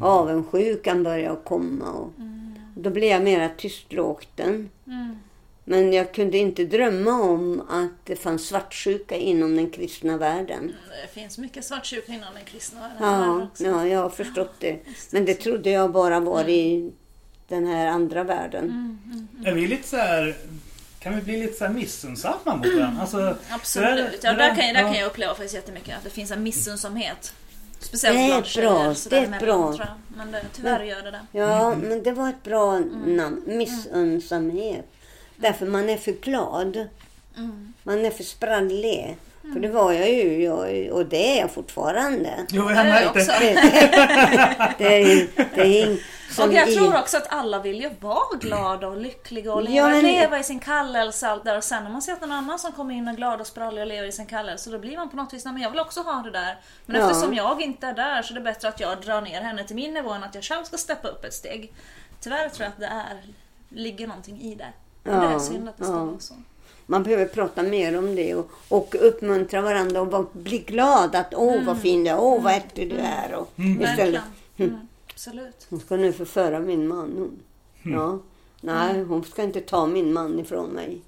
[0.00, 1.92] Och avundsjukan började komma.
[1.92, 2.10] Och,
[2.74, 4.68] Då blev jag mera tystlåten.
[5.70, 10.72] Men jag kunde inte drömma om att det fanns svartsjuka inom den kristna världen.
[11.02, 13.64] Det finns mycket svartsjuka inom den kristna världen Ja, också.
[13.64, 14.78] ja, jag har förstått det.
[15.10, 16.92] Men det trodde jag bara var i
[17.48, 18.98] den här andra världen.
[19.44, 20.36] Är vi lite så här,
[21.00, 22.96] kan vi bli lite så här missunnsamma mot varandra?
[23.00, 24.20] Alltså, Absolut.
[24.22, 24.88] det ja, där, kan, jag- där ja.
[24.88, 25.96] kan jag uppleva faktiskt jättemycket.
[25.96, 27.32] Att det finns en missunnsamhet.
[27.80, 28.16] Speciellt
[28.54, 29.72] Det är bland bra, det är emellan, bra.
[29.76, 30.16] Tror jag.
[30.16, 31.38] Men det, tyvärr gör det det.
[31.38, 33.42] Ja, men det var ett bra namn.
[33.46, 34.92] Missunnsamhet.
[35.40, 36.88] Därför man är för glad.
[37.82, 39.16] Man är för sprallig.
[39.52, 42.46] För det var jag ju, jag, och det är jag fortfarande.
[42.48, 43.32] Jo, jag Det är jag märkte.
[44.78, 45.98] Det är, det är
[46.46, 49.76] Och jag i- tror också att alla vill ju vara glada och lyckliga och leva,
[49.76, 51.56] Ja, men- leva i sin kallelse allt där.
[51.56, 53.46] Och sen när man ser att någon annan som kommer in och är glad och
[53.46, 55.80] sprallig och lever i sin kallelse, då blir man på något vis, men jag vill
[55.80, 56.60] också ha det där.
[56.86, 57.06] Men Ja.
[57.10, 59.76] eftersom jag inte är där så är det bättre att jag drar ner henne till
[59.76, 61.72] min nivå än att jag själv ska steppa upp ett steg.
[62.20, 63.22] Tyvärr tror jag att det är,
[63.68, 64.72] ligger någonting i det.
[65.02, 66.04] Men det är Ja, synd att det ska ja.
[66.04, 66.34] vara så.
[66.86, 71.64] Man behöver prata mer om det och, och uppmuntra varandra och bli glad att åh
[71.64, 73.34] vad fin du är, åh vad äcklig du är.
[73.34, 74.22] Och istället, Verkligen.
[74.56, 75.66] Mm, absolut.
[75.70, 77.12] hon ska nu förföra min man.
[77.16, 77.38] Hon.
[77.94, 78.18] Ja.
[78.60, 81.00] Nej, hon ska inte ta min man ifrån mig.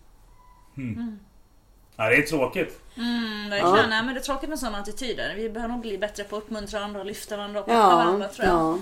[1.97, 2.81] Ja, det är tråkigt.
[2.97, 3.77] Mm, verkligen.
[3.77, 3.87] Ja.
[3.89, 5.35] Nej, men det är tråkigt med sådana attityder.
[5.37, 7.97] Vi behöver nog bli bättre på att uppmuntra varandra och lyfta varandra och peppa Ja,
[7.97, 8.57] varandra tror jag.
[8.57, 8.79] ja.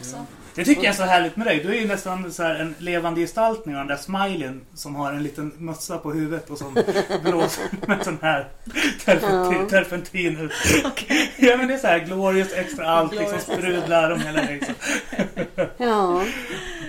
[0.55, 1.59] Det tycker jag är så härligt med dig.
[1.64, 5.12] Du är ju nästan så här en levande gestaltning av den där smileyn som har
[5.12, 6.74] en liten mössa på huvudet och som
[7.22, 8.49] blåser med sån här
[9.05, 9.61] terpentin.
[9.62, 9.68] Ja.
[9.70, 10.53] terpentin ut.
[11.36, 13.57] Ja men det är så här glorious extra allt liksom Glorious extra.
[13.57, 14.55] sprudlar om hela dig.
[14.55, 14.74] liksom.
[15.78, 16.22] Ja,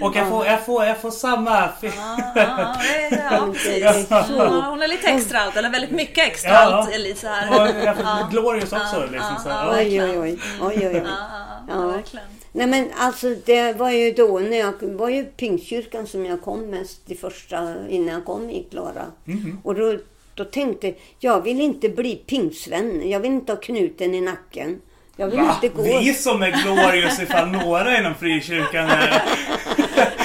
[0.02, 1.60] Och jag får, jag får, jag får samma...
[1.82, 1.92] Ja,
[2.36, 2.76] ja,
[3.12, 6.58] ja, Ja, hon är lite extra allt, eller väldigt mycket extra Ja.
[6.58, 7.18] allt.
[7.18, 7.50] Så här.
[7.62, 8.28] Och jag får Ja.
[8.32, 8.96] glorious också.
[8.96, 9.78] Ja, liksom, så, ja, ja.
[9.80, 10.40] oj, oj, oj.
[10.62, 10.94] oj, oj, oj.
[10.96, 11.16] Ja, ja,
[11.68, 11.88] ja, Ja.
[11.88, 12.26] verkligen.
[12.52, 16.42] Nej men alltså det var ju då när jag det var ju Pingstkyrkan som jag
[16.42, 19.06] kom mest i första innan jag kom i Klara.
[19.64, 19.98] Och då
[20.40, 23.10] då tänkte jag, jag vill inte bli pingsvän.
[23.10, 24.82] Jag vill inte ha knuten i nacken.
[25.16, 25.56] Jag vill Va?
[25.56, 25.84] inte gå...
[25.84, 29.24] Vi som är glorious ifall några inom frikyrkan är...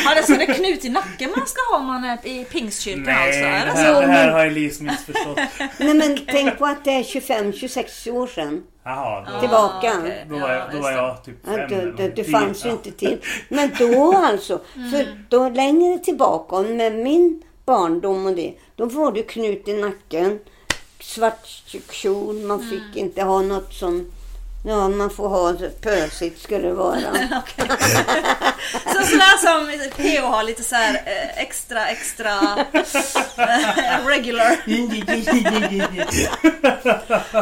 [0.05, 3.03] Ja, det så det knut i nacken man ska ha om man är i pingstkyrkan
[3.03, 3.41] Nej, alltså?
[3.41, 4.01] det Är det här, så?
[4.01, 5.39] det här har Elise missförstått.
[5.79, 8.63] Nej men tänk på att det är 25-26 år sedan.
[8.85, 9.93] Jaha, då, Tillbaka.
[9.93, 10.27] Ah, okej.
[10.31, 10.97] då, var jag, Ja, då var det.
[10.97, 12.25] jag typ fem Ja, du någonting.
[12.25, 13.19] fanns ju inte till.
[13.49, 19.23] Men då alltså, för då längre tillbaka med min barndom och det, då var det
[19.23, 20.39] knut i nacken,
[21.01, 21.47] svart
[21.91, 24.07] kjol, man fick inte ha något som,
[24.67, 27.01] ja man får ha pösigt skulle det vara.
[28.87, 32.31] Så sådär som PO har lite så här eh, extra, extra
[32.73, 34.57] eh, regular.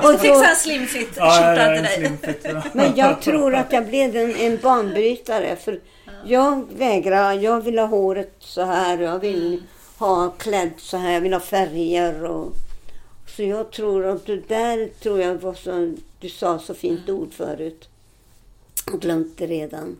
[0.14, 1.96] Och Fixa en slimfit Ja, ja, ja, till dig.
[1.96, 5.80] slim fit, men jag tror att jag blev en, en banbrytare för
[6.24, 9.62] jag vägrar, jag vill ha håret så här, jag vill
[9.98, 12.52] ha klädd så här, jag vill ha färger och
[13.36, 17.32] så jag tror att det där tror jag var så, du sa så fint ord
[17.32, 17.88] förut.
[18.86, 19.96] Jag glömt det redan.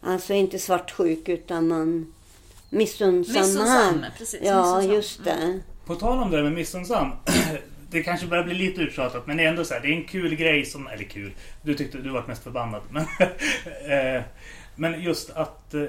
[0.00, 2.12] Alltså inte svartsjuk utan man
[2.70, 3.42] missunnsam.
[3.42, 4.94] Missunnsam, precis, Ja, missunnsam.
[4.94, 5.60] just det.
[5.86, 7.10] På tal om det med missunnsam.
[7.90, 10.04] Det kanske börjar bli lite uttjatat men det är ändå så här, det är en
[10.04, 12.82] kul grej som, eller kul, du tyckte du var mest förbannad.
[12.90, 13.02] Men,
[14.16, 14.22] eh,
[14.74, 15.82] men just att eh,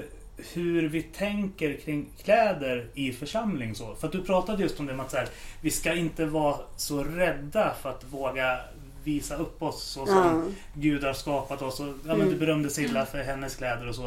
[0.52, 3.94] hur vi tänker kring kläder i församling så.
[3.94, 5.28] För att du pratade just om det med att här,
[5.60, 8.58] vi ska inte vara så rädda för att våga
[9.04, 10.42] visa upp oss så som Ja.
[10.74, 11.80] Gud har skapat oss.
[11.80, 14.06] Och, ja, men du berömde Silla för hennes kläder och så.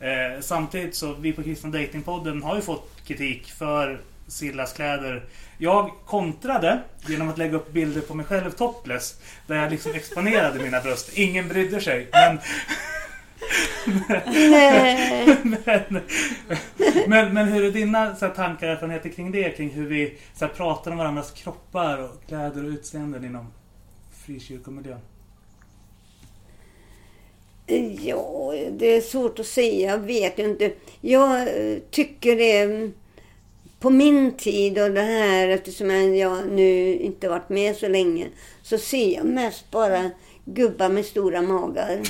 [0.00, 5.24] Eh, samtidigt så, vi på Kristna Datingpodden har ju fått kritik för Sillas kläder.
[5.58, 9.20] Jag kontrade genom att lägga upp bilder på mig själv topless.
[9.46, 11.18] Där jag liksom exponerade mina bröst.
[11.18, 12.08] Ingen brydde sig.
[12.12, 12.38] Men,
[14.26, 15.36] Nej.
[15.42, 16.02] men,
[17.06, 19.50] men, men hur är dina så här, tankar och erfarenheter kring det?
[19.50, 23.46] Kring hur vi så här, pratar om varandras kroppar och kläder och utseenden inom
[24.26, 25.00] frikyrkomiljön?
[28.00, 29.90] Ja, det är svårt att säga.
[29.90, 30.72] Jag vet inte.
[31.00, 32.58] Jag eh, tycker det...
[32.58, 32.92] Mm,
[33.82, 38.28] på min tid och det här, eftersom jag nu inte varit med så länge,
[38.62, 40.10] så ser jag mest bara
[40.44, 42.00] gubbar med stora magar.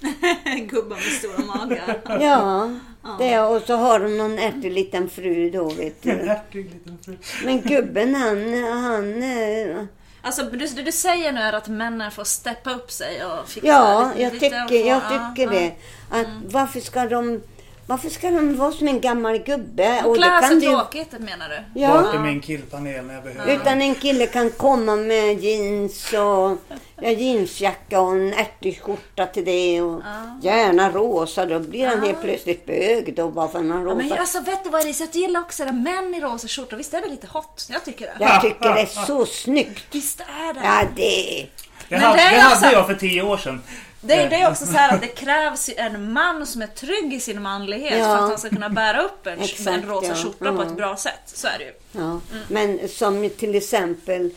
[0.70, 2.00] Gubbar med stora magar.
[2.20, 2.70] Ja,
[3.18, 6.30] det, och så har de någon ärtig liten fru då, vet En du.
[6.30, 7.16] ärtig liten fru.
[7.44, 9.22] Men gubben han, han...
[9.22, 9.84] eh,
[10.22, 13.68] Alltså du- det du säger nu är att männen får steppa upp sig och fixa
[13.68, 15.60] Ja, lite, jag lite tycker, jag ja, tycker ja.
[15.60, 15.72] det.
[16.20, 17.42] Att varför ska de...
[17.88, 20.02] Varför ska de vara som en gammal gubbe?
[20.04, 21.80] Och Klä sig du- tråkigt menar du?
[21.80, 21.88] Ja.
[22.02, 23.54] Bak i min killpanel när jag behöver.
[23.54, 26.58] Utan en kille kan komma med jeans och
[27.02, 29.82] ja, jeansjacka och en ärtig skjorta till det.
[29.82, 30.02] Och
[30.42, 33.94] Gärna rosa, då blir han helt plötsligt bög då bara för att han har Ja,
[33.94, 34.20] men rosa.
[34.20, 35.72] alltså vet du vad Elise, jag gillar också det.
[35.72, 37.66] Män i rosa skjortor, visst är det lite hot?
[37.70, 38.16] Jag tycker det.
[38.20, 39.84] Jag tycker det är så snyggt.
[39.94, 40.60] Visst är det.
[40.64, 41.46] Ja, det...
[41.88, 43.62] Det Men hade, det är det hade alltså- jag för tio år sedan.
[44.00, 47.20] Det, det är också så här att det krävs en man som är trygg i
[47.20, 48.04] sin manlighet Ja.
[48.04, 50.14] för att han ska kunna bära upp en, Exakt, en rosa ja.
[50.14, 51.20] skjorta på ett bra sätt.
[51.26, 51.72] Så är det ju.
[51.92, 52.20] Ja.
[52.48, 54.30] Men som till exempel,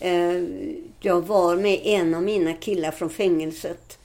[0.00, 0.42] eh,
[1.00, 3.98] jag var med en av mina killar från fängelset.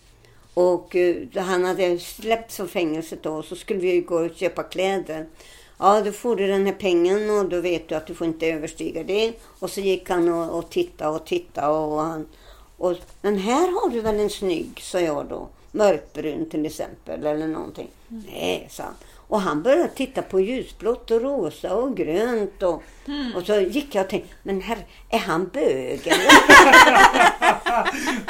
[0.53, 5.25] Och eh, han hade släppts från fängelset då, så skulle vi gå och köpa kläder.
[5.77, 8.47] Ja, då får du den här pengen och då vet du att du får inte
[8.47, 9.33] överstiga det.
[9.59, 12.27] Och så gick han och, och tittade och tittade och han...
[12.83, 15.49] Och, men här har du väl en snygg, sa jag då.
[15.71, 17.89] Mörkbrun till exempel eller någonting.
[18.07, 18.93] Nej, sa han.
[19.27, 22.63] Och han började titta på ljusblått och rosa och grönt.
[22.63, 22.83] Och,
[23.35, 24.79] och så gick jag och tänkte, men herre,
[25.09, 26.27] är han bög eller?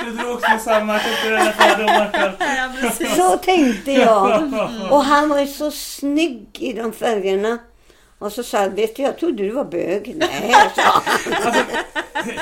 [0.06, 3.16] Du drogs med samma kulturella fördomar själv.
[3.16, 4.54] Så tänkte jag.
[4.91, 7.58] Och han var ju så snygg i de färgerna.
[8.24, 10.16] Och så sa jag, vet du, jag trodde du var bög.
[10.18, 11.34] Nej, sa han.
[11.46, 11.64] Alltså,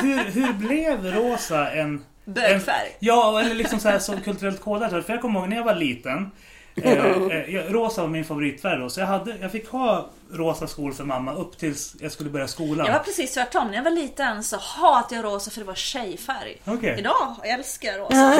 [0.02, 2.06] hur, hur blev rosa en...
[2.26, 2.88] Bögfärg.
[2.88, 4.92] En, ja, eller liksom så här så kulturellt kodat.
[4.92, 6.32] För jag kommer ihåg när jag var liten.
[6.76, 8.90] Eh, eh, jag- rosa var min favoritfärg då.
[8.90, 12.48] Så jag, hade, jag fick ha rosa skor för mamma upp tills jag skulle börja
[12.48, 12.86] skolan.
[12.86, 13.68] Jag var precis tvärtom.
[13.68, 16.58] När jag var liten så hatade jag rosa för det var tjejfärg.
[16.66, 16.96] Okej.
[17.00, 18.34] Idag älskar jag rosa.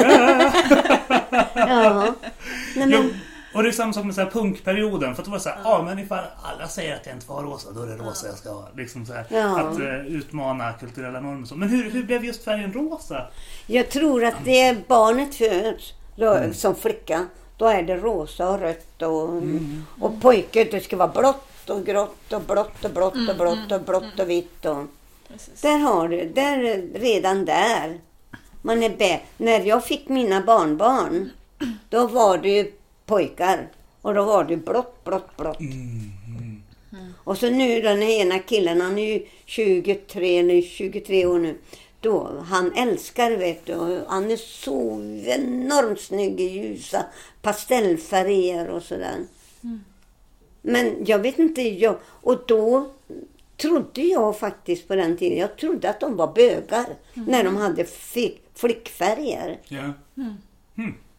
[1.54, 2.14] Ja.
[2.76, 3.20] Nej, men,
[3.72, 5.14] är samma sak med så här punkperioden.
[5.14, 7.34] För att det var så här, ja men ifall alla säger att jag inte får
[7.34, 8.68] ha rosa, då är det rosa jag ska ha.
[8.76, 9.60] Liksom så här, Ja.
[9.60, 11.54] Att eh, utmana kulturella normer så.
[11.54, 13.26] Men hur, hur blev just färgen rosa?
[13.66, 17.26] jag tror att det är barnet föds då, som flicka.
[17.56, 19.42] Då är det rosa och rött och,
[20.00, 23.80] och pojke det ska vara blått och grått och blått och blått och blått och
[23.80, 24.64] blått och vitt.
[24.64, 24.84] Och,
[25.28, 25.60] Precis.
[25.60, 26.58] Där har du, där,
[26.98, 27.98] redan där.
[28.62, 31.30] Man är bä- När jag fick mina barnbarn,
[31.90, 32.72] då var det ju
[33.06, 33.68] pojkar.
[34.02, 35.58] Och då var det blått, blått, blått.
[37.24, 41.58] Och så nu den ena killen, han är ju 23 eller 23 år nu.
[42.00, 43.74] Då, han älskar vet du.
[43.74, 47.04] och Han är så enormt snygg i ljusa
[47.42, 49.16] pastellfärger och sådär.
[50.62, 52.90] Men jag vet inte, jag, och då
[53.56, 57.84] trodde jag faktiskt på den tiden, jag trodde att de var bögar när de hade
[57.84, 59.60] fi- flickfärger.
[59.68, 59.92] Ja.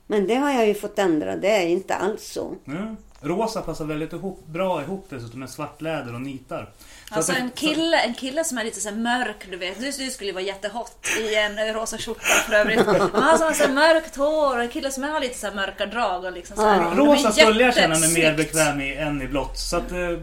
[0.08, 2.56] Men det har jag ju fått ändra, det är inte alls så.
[2.66, 2.96] Ja.
[3.24, 6.70] Rosa passar väldigt ihop, bra ihop dessutom med svart läder och nitar.
[7.10, 9.80] Så Alltså en kille, en kille som är lite så här mörk, du vet.
[9.80, 12.86] Du, du skulle ju vara jättehot i en rosa skjorta för övrigt.
[12.86, 15.48] Men han har sån så här mörkt hår och en kille som har lite så
[15.48, 16.96] här mörka drag och liksom så här.
[16.96, 19.58] Rosa skulle jag känna mig mer bekväm i än i blått.
[19.58, 19.92] Så att...
[19.92, 19.98] Eh,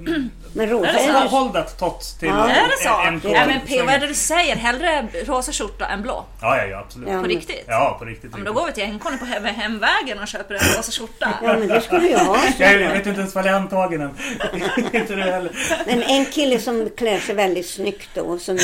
[0.54, 1.62] Men rosa Är det så?
[1.78, 2.48] tots till Ja.
[2.50, 3.00] Är det så?
[3.08, 4.56] en, en ja men P, vad är det du säger?
[4.56, 6.24] Hellre rosa skjorta än blå?
[6.40, 7.08] Ja, ja, ja, absolut.
[7.08, 7.66] Ja, Ja, På men- riktigt?
[7.98, 8.30] på riktigt.
[8.32, 11.34] Ja, men då går vi till NK på hem- hemvägen och köper en rosa skjorta.
[11.42, 12.36] Ja, men det skulle jag ha.
[12.58, 14.10] Jag, jag vet inte ens vad jag är antagen än.
[14.92, 15.50] inte du heller.
[15.86, 18.58] Men en kille som klär sig väldigt snyggt då, som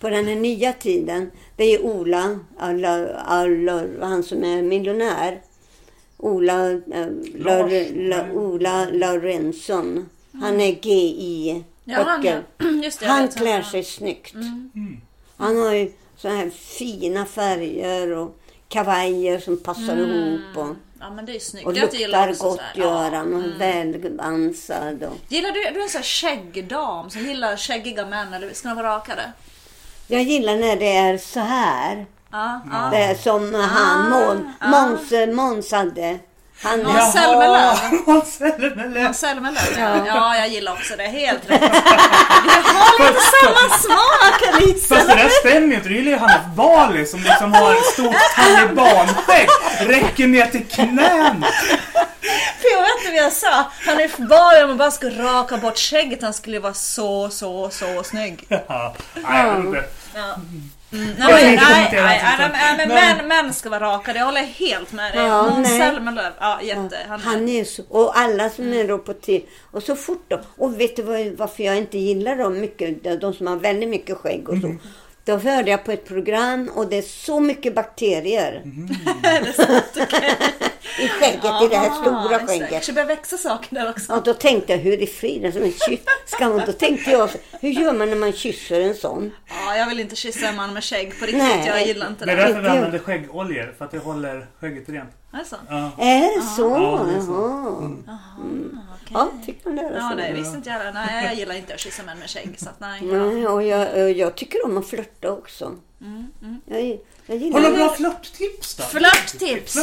[0.00, 5.38] på den här nya tiden, det är Ola, alla, alla, han som är miljonär.
[6.16, 6.78] Ola, eh,
[7.34, 8.30] Lars, Lar, La, nej.
[8.36, 10.08] Ola Laurensson.
[10.40, 14.34] Han är GI Ja, han, just det, Han klär sig snyggt.
[15.36, 20.56] Han har ju så här fina färger och kavajer som passar ihop.
[20.56, 21.66] Och, Ja men det är snyggt.
[21.66, 25.02] och Jag gillar luktar gott gör han och välansad.
[25.02, 25.16] Och.
[25.28, 28.76] Gillar du, du är en sån här skäggdam som gillar skäggiga män eller ska de
[28.76, 29.32] vara rakade?
[30.06, 32.06] Jag gillar när det är så här.
[32.30, 32.88] Ja, ja.
[32.90, 34.46] Det är som han, Måns,
[35.10, 36.18] Måns, Måns hade.
[36.62, 37.76] Han, Måns Zelmerlöw.
[38.06, 39.78] Måns Zelmerlöw.
[39.78, 40.06] Ja.
[40.06, 41.02] ja, jag gillar också det.
[41.02, 41.60] Helt rätt.
[42.44, 44.94] Vi har lite samma smak Alice.
[44.94, 45.88] Fast det där stämmer ju inte.
[45.88, 49.48] Du gillar ju Hanif Bali som liksom har ett stort talibanskägg.
[49.80, 51.44] Räcker ner till knän.
[52.72, 53.70] Jag vet inte vad jag sa.
[53.86, 56.22] Han är bara om man bara skulle raka bort skägget.
[56.22, 58.46] Han skulle vara så, så, så snygg.
[58.48, 59.84] Ja, nej, jag vet inte.
[60.14, 60.34] Nej,
[60.90, 62.88] Jag nej, nej, nej, nej, inställning.
[62.88, 64.18] men män, män ska vara rakade.
[64.18, 65.22] Jag håller helt med dig.
[65.26, 65.68] Ja, Måns.
[65.68, 66.32] Zelmerlöw.
[66.40, 66.98] Ja, jätte.
[67.08, 70.40] Han, han är så, och alla som är då på till Och så fort då.
[70.56, 73.04] Och vet du vad, varför jag inte gillar dem mycket?
[73.04, 74.76] De- De som har väldigt mycket skägg och så.
[75.24, 78.62] Då hörde jag på ett program och det är så mycket bakterier.
[80.98, 82.46] I skägget, i det här stora det.
[82.46, 82.70] skägget.
[82.70, 84.12] kanske börjar växa saker där också.
[84.12, 86.62] Och då tänkte jag, hur i friden som en kyss ska man?
[86.66, 87.30] Då tänkte jag,
[87.60, 89.34] hur gör man när man kysser en sån?
[89.48, 91.42] Ja, jag vill inte kyssa en man med skägg på riktigt.
[91.42, 91.66] Nej.
[91.66, 92.42] Jag gillar inte Det är det.
[92.42, 93.74] därför vi använder skäggoljor.
[93.78, 95.10] För att det håller skägget rent.
[95.32, 95.56] Är det så?
[95.68, 95.90] Ja.
[95.98, 96.62] Är det så?
[96.70, 97.32] Ja, det är så.
[98.06, 98.18] Jaha.
[98.40, 98.78] Mm.
[99.10, 99.90] Ja, tycker du det?
[99.94, 100.16] Ja, så?
[100.16, 100.92] nej, visste inte jag det.
[100.92, 102.54] Nej, jag gillar inte att kyssa män med skägg.
[102.58, 103.00] Så att, nej.
[103.02, 105.72] Nej, och jag, jag tycker om att flörta också.
[106.66, 108.82] Jag, jag gillar Har du bra flörttips då?
[108.82, 109.76] Flörttips!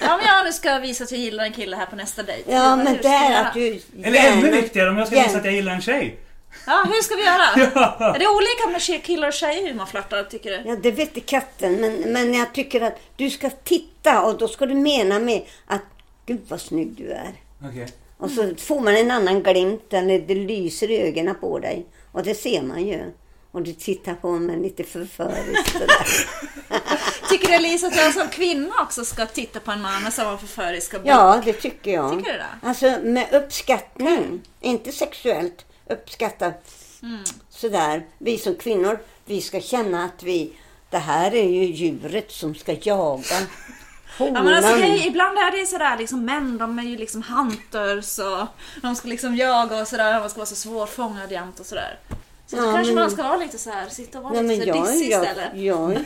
[0.00, 2.52] Ja, men jag nu ska visa att jag gillar en kille här på nästa dejt.
[2.52, 5.54] Ja, men det är att du Eller ännu viktigare om jag ska visa att jag
[5.54, 6.18] gillar en tjej.
[6.66, 7.44] Ja, hur ska vi göra?
[8.14, 10.68] Är det olika med killar och tjejer hur man flörtar, tycker du?
[10.68, 11.74] Ja, det vet i katten.
[11.74, 15.82] Men, men jag tycker att du ska titta och då ska du mena med att
[16.26, 17.32] Gud vad snygg du är.
[17.64, 17.88] Okej.
[18.18, 21.86] Och så får man en annan glimt eller det lyser i ögonen på dig.
[22.12, 23.12] Och det ser man ju.
[23.52, 25.76] Och du tittar på mig lite förföriskt.
[27.28, 30.38] Tycker du Elisa att jag som kvinna också ska titta på en man med samma
[30.38, 31.10] förföriska blick?
[31.12, 32.10] Ja, det tycker jag.
[32.18, 32.68] Tycker du det?
[32.68, 34.40] Alltså med uppskattning.
[34.60, 35.64] Inte sexuellt.
[35.90, 36.52] Uppskatta
[37.02, 37.24] Mm.
[37.50, 38.06] sådär.
[38.18, 40.52] Vi som kvinnor, vi ska känna att vi...
[40.90, 43.22] Det här är ju djuret som ska jaga.
[44.18, 44.34] Honan.
[44.34, 48.18] Ja, men alltså, hej, ibland är det sådär liksom män, de är ju liksom hunters
[48.18, 48.46] och
[48.82, 51.98] de ska liksom jaga och sådär, man ska vara så svårfångad jämt och sådär.
[52.46, 54.42] Så då Ja, kanske men- man ska vara lite så här, sitta och vara Nej,
[54.58, 55.50] lite så jag, dissig jag, istället.
[55.54, 56.04] jag,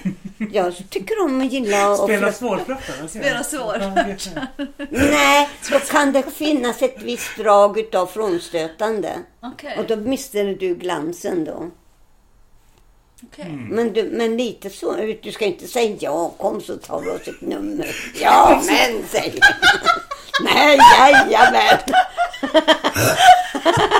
[0.53, 2.33] jag tycker om att gilla att Spela flörta.
[2.39, 3.11] svårflörtad?
[3.11, 3.77] Spela svår.
[3.81, 4.67] Ja, okej.
[4.91, 9.13] Nej, då kan det finnas ett visst drag utav frånstötande.
[9.43, 11.71] Okej, Och då mister du glansen då.
[13.23, 13.47] okej.
[13.71, 17.29] Men, du, men lite så, du ska inte säga ja, kom så tar vi oss
[17.29, 17.97] ett nummer.
[18.21, 19.41] Ja, men säger.
[20.45, 21.79] Nej, jajamän.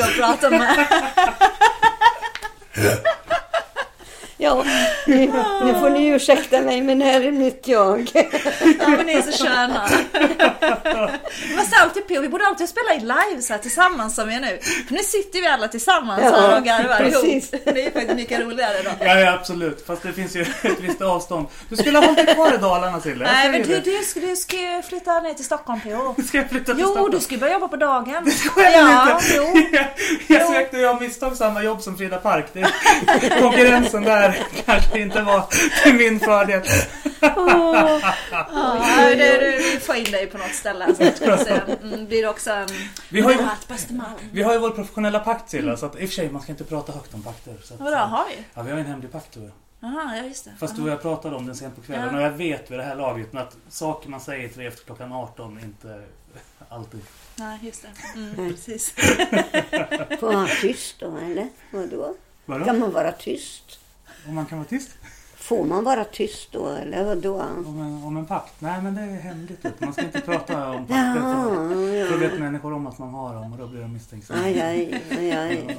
[0.00, 0.86] Roliga att prata med.
[4.42, 4.64] Ja,
[5.06, 5.32] nu,
[5.64, 8.10] nu får ni ursäkta mig, men här är mitt jag.
[8.80, 9.88] Ja men ni är så sköna.
[11.70, 14.34] Vi måste alltid på, vi borde alltid spela i live så här tillsammans som vi
[14.34, 14.58] är nu.
[14.86, 17.52] För nu sitter vi alla tillsammans Ja, här och garvar precis.
[17.52, 17.64] ihop.
[17.74, 18.90] Det är faktiskt mycket roligare då.
[19.00, 19.86] Ja, ja, absolut.
[19.86, 21.46] Fast det finns ju ett visst avstånd.
[21.68, 23.24] Du skulle ha hållit dig kvar i Dalarna, Sille.
[23.24, 23.80] Jag Nej men du, det.
[23.80, 24.56] du, ska, du ska
[24.88, 26.22] flytta ner till Stockholm PO.
[26.28, 27.12] Ska jag flytta till Jo, Stockholm?
[27.12, 28.30] du ska börja jobba på daghem.
[28.30, 29.34] Skojar Ja, inte?
[29.36, 29.66] jo.
[29.72, 29.86] Jag,
[30.40, 32.46] jag sökte ju av misstag samma jobb som Frida Park.
[32.52, 32.66] Det,
[33.40, 35.44] konkurrensen där kanske inte var
[35.82, 36.60] till min fördel.
[37.20, 38.00] Ja,
[39.08, 40.86] det, det, vi får in dig på något ställe.
[40.88, 41.59] Så ska vi se.
[41.82, 42.68] Mm, blir det också en
[43.08, 43.38] Vi har ju-?
[44.32, 46.52] Vi har ju vår professionella pakt Silla, så att i och för sig man ska
[46.52, 47.56] inte prata högt om pakter.
[47.62, 48.44] Så att, Vadå, har vi?
[48.54, 49.50] Ja, vi har en hemlig pakt och jag.
[49.82, 50.50] Jaha, ja just det.
[50.58, 52.16] Fast du och jag pratade om den sent på kvällen Ja.
[52.16, 55.58] och jag vet vid det här laget att saker man säger till efter klockan 18
[55.64, 56.02] inte
[56.68, 57.00] alltid...
[57.36, 58.18] Nej, just det.
[58.18, 58.90] Mm, precis.
[60.20, 61.48] Får man vara tyst då eller?
[61.72, 62.14] Vadå?
[62.46, 62.64] Vadå?
[62.64, 63.78] Kan man vara tyst?
[64.28, 64.90] Om man kan vara tyst?
[65.50, 67.42] Får man vara tyst då eller vadå?
[67.66, 68.54] Om en, om en pakt?
[68.58, 69.62] Nej men det är hemligt.
[69.62, 69.72] du.
[69.78, 72.10] Man ska inte prata om pakter.
[72.10, 74.40] Då vet människor om att man har dem och då blir de misstänksamma.
[74.42, 75.76] Aj, aj, aj, aj.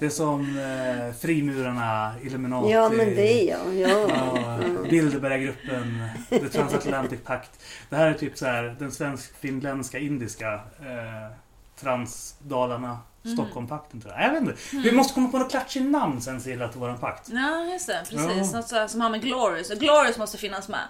[0.00, 2.70] Det är som eh, frimurarna, Illuminati.
[2.70, 3.74] Ja, men det är jag.
[3.74, 4.08] Ja.
[4.08, 4.58] Ja,
[4.90, 7.50] Bilderberggruppen, The Transatlantic Pact.
[7.90, 11.36] Det här är typ så här den svensk-finländska, indiska eh,
[11.80, 12.98] Transdalarna,
[13.34, 14.24] Stockholmpakten tror jag.
[14.24, 14.54] Jag vet inte.
[14.70, 17.28] Vi måste komma på något klatschigt namn sen Silla till våran pakt.
[17.32, 18.02] Ja, just det.
[18.10, 18.52] Precis.
[18.52, 18.58] Ja.
[18.58, 19.70] Något så, som har med Glorious.
[19.70, 20.80] Och Glorious måste finnas med.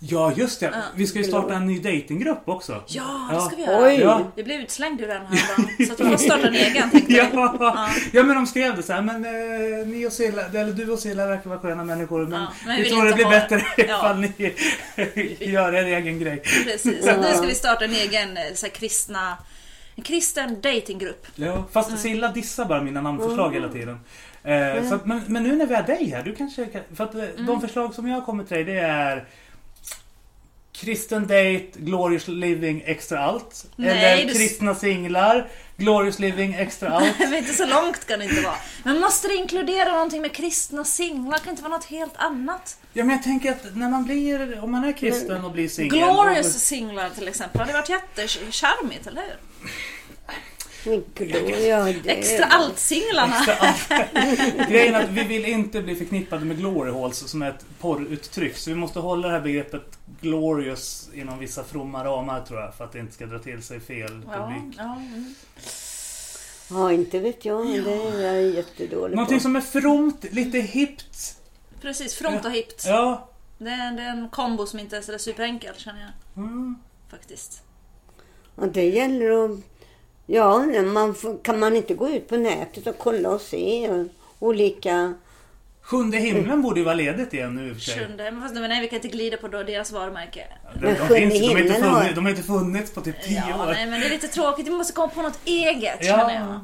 [0.00, 0.66] Ja, just det.
[0.66, 0.82] Ja.
[0.94, 2.72] Vi ska ju starta en ny datinggrupp också.
[2.86, 3.34] Ja, Ja.
[3.34, 3.86] det ska vi göra.
[3.86, 3.94] Oj.
[4.00, 4.30] Ja.
[4.36, 5.86] Vi blev utslängd ur den här dagen.
[5.86, 7.12] Så att vi får starta en egen tänkte.
[7.12, 7.88] Ja.
[8.12, 10.98] ja, men de skrev det så här, men eh, ni och Silla, eller du och
[10.98, 13.62] Silla verkar vara sköna människor, men, Ja, men vi vi tror det blir ha- bättre
[13.76, 13.84] Ja.
[13.84, 14.32] ifall ni
[15.52, 16.42] gör er egen grej.
[16.64, 17.04] Precis.
[17.04, 19.36] Så nu ska vi starta en egen eh, så här, kristna...
[19.98, 21.26] En kristen datinggrupp.
[21.34, 24.00] Ja, fast Silla dissar bara mina namnförslag hela tiden.
[24.44, 27.04] Eh, så att, men, men nu när vi har dig här, du kanske kan, För
[27.04, 29.24] att eh, de förslag som jag har kommit till dig, det är
[30.72, 33.66] Kristen Date, Glorious Living, Extra Allt.
[33.76, 37.14] Nej, eller du- Kristna Singlar, Glorious Living, Extra Allt.
[37.18, 38.56] Men inte så långt kan det inte vara.
[38.82, 41.38] Men måste det inkludera någonting med kristna singlar?
[41.38, 42.78] Kan det inte vara något helt annat?
[42.92, 45.98] Ja, men jag tänker att när man blir, om man är kristen och blir singel.
[45.98, 47.60] Glorious singlar till exempel.
[47.60, 49.36] hade varit jättecharmigt, eller hur?
[50.84, 52.10] Men Gloria, det...
[52.10, 53.34] Extra allt-singlarna.
[54.68, 58.56] Grejen är att vi vill inte bli förknippade med glory holes som är ett porruttryck.
[58.56, 62.74] Så vi måste hålla det här begreppet glorious inom vissa fromma ramar tror jag.
[62.74, 64.74] För att det inte ska dra till sig fel Ja, publik.
[64.78, 65.34] ja, mm.
[66.70, 67.66] Ja, inte vet jag.
[67.66, 69.42] Det är jag jättedålig Någonting på.
[69.42, 71.36] som är fromt, lite hippt.
[71.80, 72.84] Precis, fromt och hippt.
[72.86, 73.28] Ja.
[73.58, 76.44] Det, är, det är en kombo som inte är sådär superenkel känner jag.
[76.44, 76.76] Mm.
[77.10, 77.62] Faktiskt.
[78.54, 79.50] Och det gäller att...
[80.30, 84.06] Ja, man får, kan man inte gå ut på nätet och kolla och se och,
[84.38, 85.14] olika...
[85.82, 88.06] Sjunde himlen borde ju vara ledigt igen nu i och för sig.
[88.06, 90.44] Sjunde, men fast nej, vi kan inte glida på då deras varumärke.
[90.74, 93.44] De, de, sjunde finns, de, har inte funnits, de har inte funnits på typ tio
[93.48, 93.66] Ja, år.
[93.66, 94.66] nej, men det är lite tråkigt.
[94.66, 96.16] Vi måste komma på något eget Ja.
[96.16, 96.60] känner jag.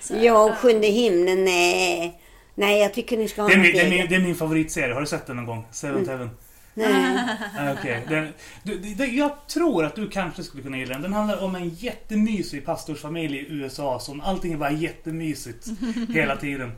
[0.00, 2.20] Så Ja, och Sjunde himlen, nej.
[2.54, 4.34] Nej, jag tycker ni ska ha Det är, min, det, är min, det är min
[4.34, 4.94] favoritserie.
[4.94, 5.64] Har du sett den någon gång?
[5.72, 6.30] Seventh Heaven?
[6.76, 7.18] Nej.
[7.78, 8.02] Okej.
[8.08, 11.02] Den- du- det- Jag tror att du kanske skulle kunna gilla den.
[11.02, 15.66] Den handlar om en jättemysig pastorsfamilj i USA som allting är bara jättemysigt
[16.14, 16.72] hela tiden.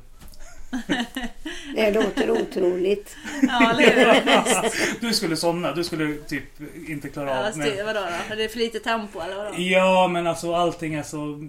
[1.75, 3.17] Det låter otroligt.
[3.43, 5.01] Ja, eller hur?
[5.01, 5.73] Du skulle somna.
[5.73, 6.45] Du skulle typ
[6.89, 7.85] inte klara Ja, av styr, med...
[7.85, 8.35] vadå då?
[8.35, 9.55] Är det för lite tempo eller vadå?
[9.59, 11.49] Ja, men alltså allting är så.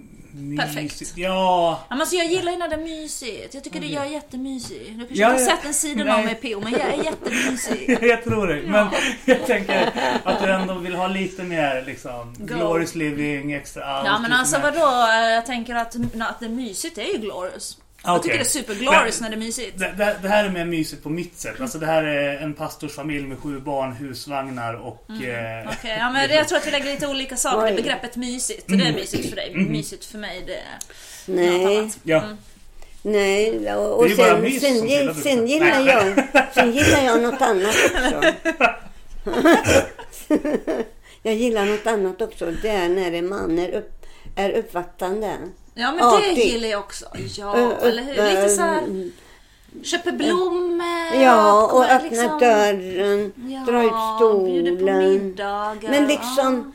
[0.58, 1.02] Perfekt.
[1.16, 1.16] Ja.
[1.16, 3.54] Ja, men alltså, jag gillar ju när det är mysigt.
[3.54, 4.82] Jag tycker det jag är jättemysig.
[4.92, 6.18] Du kanske Ja, inte har sett en sidan Nej.
[6.18, 7.98] av mig PO, men jag är jättemysig.
[8.08, 8.62] Jag tror det.
[8.66, 8.88] Men
[9.24, 9.90] jag tänker
[10.24, 12.34] att du ändå vill ha lite mer liksom...
[12.38, 12.54] Go.
[12.54, 14.06] Glorious living, extra allt.
[14.06, 15.12] Ja men alltså mer- vadå?
[15.34, 17.78] Jag tänker att, att det är mysigt det är ju glorious.
[18.04, 19.78] Jag tycker det är superglorious när det är mysigt.
[19.78, 21.60] Det, det, det här är mer mysigt på mitt sätt.
[21.60, 25.04] Alltså det här är en pastorsfamilj med sju barn, husvagnar och...
[25.10, 25.68] Eh, Mm.
[25.68, 28.64] Okej, ja, men jag tror att vi lägger lite olika saker i begreppet mysigt.
[28.66, 29.54] Det är mysigt för dig.
[29.56, 30.78] Mysigt för mig det är
[31.26, 31.98] något Nej, annat.
[32.02, 32.22] ja.
[33.02, 33.74] nej.
[33.74, 36.24] Och, och sen, sen, gill- sen, gillar jag,
[36.54, 38.32] sen gillar jag något annat också.
[41.22, 42.50] jag gillar något annat också.
[42.62, 45.36] Det är när en man är, upp, är uppvaktande.
[45.80, 46.44] Ja men det Artig.
[46.52, 47.04] gillar jag också.
[47.38, 48.14] Ja, eller hur?
[48.30, 49.12] Lite så här, Mm.
[49.82, 51.22] köper blommor.
[51.22, 55.08] Ja, och kommer öppna liksom- dörren, Ja, dra ut bjuder på stolen.
[55.24, 55.90] middagar.
[55.90, 56.72] Men liksom,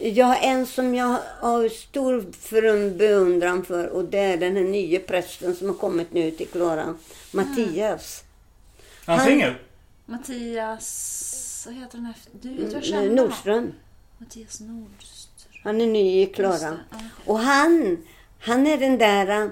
[0.00, 5.00] jag har en som jag har stor beundran för och det är den här nya
[5.00, 6.94] prästen som har kommit nu till Klara,
[7.30, 8.22] Mattias.
[9.06, 9.54] Han Han- singel?
[10.06, 12.30] Mattias, vad heter den efter?
[12.42, 13.14] Du, har Mm, känt honom?
[13.14, 13.72] Nordström.
[14.18, 15.60] Mattias Nordström.
[15.64, 16.58] Han är ny i Klara.
[16.70, 16.76] det.
[17.26, 17.98] Och han,
[18.40, 19.48] han är den där äh,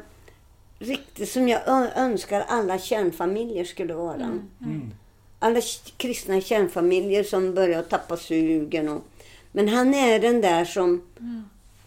[0.78, 1.60] riktigt som jag
[1.96, 4.14] önskar alla kärnfamiljer skulle vara.
[4.64, 4.90] Mm.
[5.38, 8.88] Alla k- kristna kärnfamiljer som börjar tappa sugen.
[8.88, 9.02] Och,
[9.52, 11.02] men han är den där som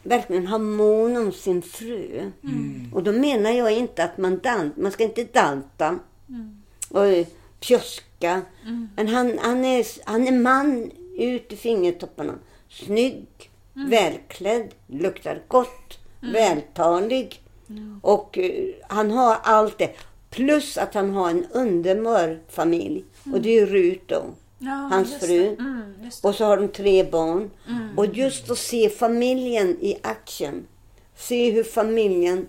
[0.04, 2.32] verkligen har mån om sin fru.
[2.94, 6.00] Och då menar jag inte att man dan- man ska inte danta
[6.90, 7.28] och eh,
[7.60, 8.42] pjuska.
[8.96, 12.34] Men han, han, är, han är man ut i fingertopparna.
[12.70, 13.28] Snygg,
[13.74, 17.42] välklädd, luktar gott, vältalig.
[18.02, 19.92] Och eh, han har allt det.
[20.30, 23.04] Plus att han har en underbar familj.
[23.34, 24.24] Och det är ju Rut då.
[24.60, 25.48] Ja, hans fru.
[25.48, 25.94] Mm.
[26.24, 27.50] Och så har de tre barn.
[27.98, 30.68] Och just att se familjen i action.
[31.16, 32.48] Se hur familjen...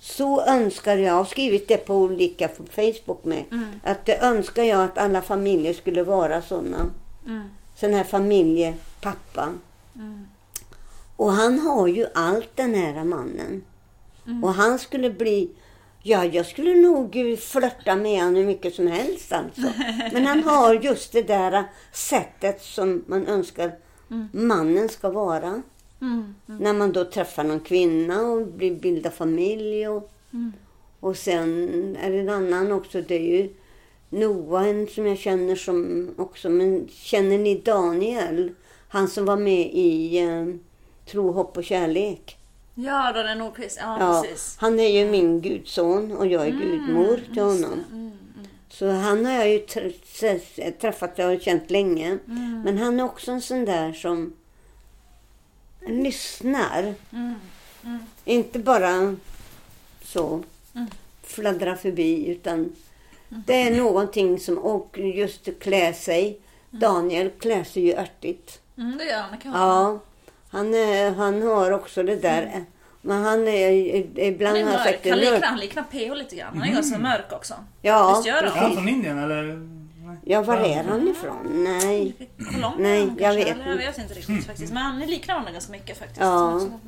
[0.00, 3.44] Så önskar jag, jag har skrivit det på olika på Facebook med.
[3.84, 6.90] Att det önskar jag att alla familjer skulle vara sådana.
[7.26, 7.42] Mm.
[7.76, 9.48] Sån här familjepappa.
[11.22, 13.64] Och han har ju allt den här mannen.
[14.42, 15.50] Och han skulle bli...
[16.02, 19.62] Ja, jag skulle nog flörta med honom hur mycket som helst alltså.
[20.12, 23.72] Men han har just det där sättet som man önskar
[24.32, 25.62] mannen ska vara.
[26.00, 26.34] Mm.
[26.46, 29.88] När man då träffar någon kvinna och blir, bildar familj.
[29.88, 30.12] Och,
[31.00, 33.02] och sen är det en annan också.
[33.02, 33.54] Det är ju
[34.10, 36.48] Noah en som jag känner som också.
[36.48, 38.52] Men känner ni Daniel?
[38.88, 40.46] Han som var med i eh,
[41.10, 42.38] Tro, hopp och kärlek.
[42.74, 43.78] Ja, Daniel Nordqvist.
[43.80, 44.56] Ja, Ja, precis.
[44.60, 48.12] han är ju min gudson och jag är gudmor till honom.
[48.68, 52.18] Så han har jag ju tr- tr- träffat och känt länge.
[52.64, 54.32] Men han är också en sån där som
[55.86, 56.94] lyssnar.
[58.24, 59.16] Inte bara
[60.04, 60.42] så
[61.22, 62.72] fladdra förbi utan
[63.28, 66.38] det är någonting som, och just att klä sig.
[66.70, 68.60] Daniel klär sig ju örtigt.
[68.78, 69.30] Mm, det gör han.
[69.30, 69.52] Det kan.
[69.52, 69.98] Ja,
[70.52, 72.64] han, är, han har också det där.
[73.04, 73.70] Men han är
[74.20, 75.02] ibland Han är har jag sagt mörk.
[75.04, 75.44] det Han liknar, mörk.
[75.44, 76.58] han liknar PH lite grann.
[76.58, 77.54] Han är ganska mörk också.
[77.82, 78.58] Ja, Visst gör Är han?
[78.58, 79.42] han från Indien eller?
[80.06, 80.16] Nej.
[80.24, 81.64] Ja, var är han ifrån?
[81.64, 82.14] Nej.
[82.52, 83.86] Colombia Nej, han jag kanske, vet eller Jag inte.
[83.86, 84.72] vet inte riktigt faktiskt.
[84.72, 86.20] Men han liknar honom ganska mycket faktiskt.
[86.20, 86.28] Ja.
[86.28, 86.78] Han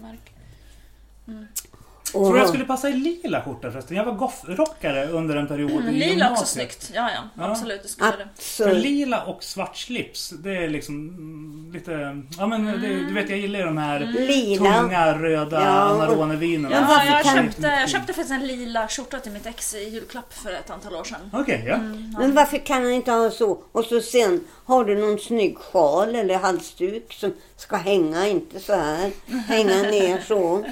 [2.14, 3.96] Tror du jag skulle passa i lila skjorta förresten?
[3.96, 6.32] Jag var goth-rockare under en period Mm, i lila gymnasiet.
[6.32, 6.90] också snyggt.
[6.94, 7.20] Ja, ja.
[7.44, 7.50] Ja.
[7.50, 8.16] Absolut, det skulle det.
[8.42, 8.82] För absolut.
[8.84, 12.22] lila och svart slips, det är liksom mm, lite...
[12.38, 14.74] Ja men det, du vet jag gillar ju de här Lila.
[14.82, 15.70] tunga röda Ja.
[15.70, 16.68] Amarone-vinerna.
[16.80, 19.88] Men Ja, jag kan- köpte, jag köpte faktiskt en lila skjorta till mitt ex i
[19.88, 21.30] julklapp för ett antal år sedan.
[21.32, 21.78] Okej, ja.
[22.18, 23.58] Men varför kan han inte ha så?
[23.72, 27.32] Och så sen har du någon snygg sjal eller halsduk som
[27.64, 29.10] ska hänga, inte så här.
[29.46, 30.64] Hänga ner så.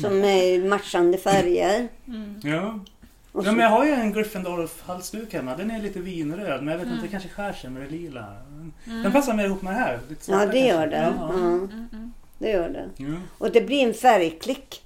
[0.00, 1.88] Som är matchande färger.
[2.42, 2.78] ja.
[3.32, 5.56] Och Ja, så, men jag har ju en Gryffindor-halsduk hemma.
[5.56, 8.26] Den är lite vinröd, men jag vet inte, det kanske skär sig med det lila.
[8.84, 10.00] Den passar mer ihop med det här.
[10.08, 11.14] Lite ja, det gör det.
[11.18, 11.68] Ja, Ja,
[12.38, 12.88] det gör det.
[12.96, 13.14] ja.
[13.38, 14.82] Och det blir en färgklick.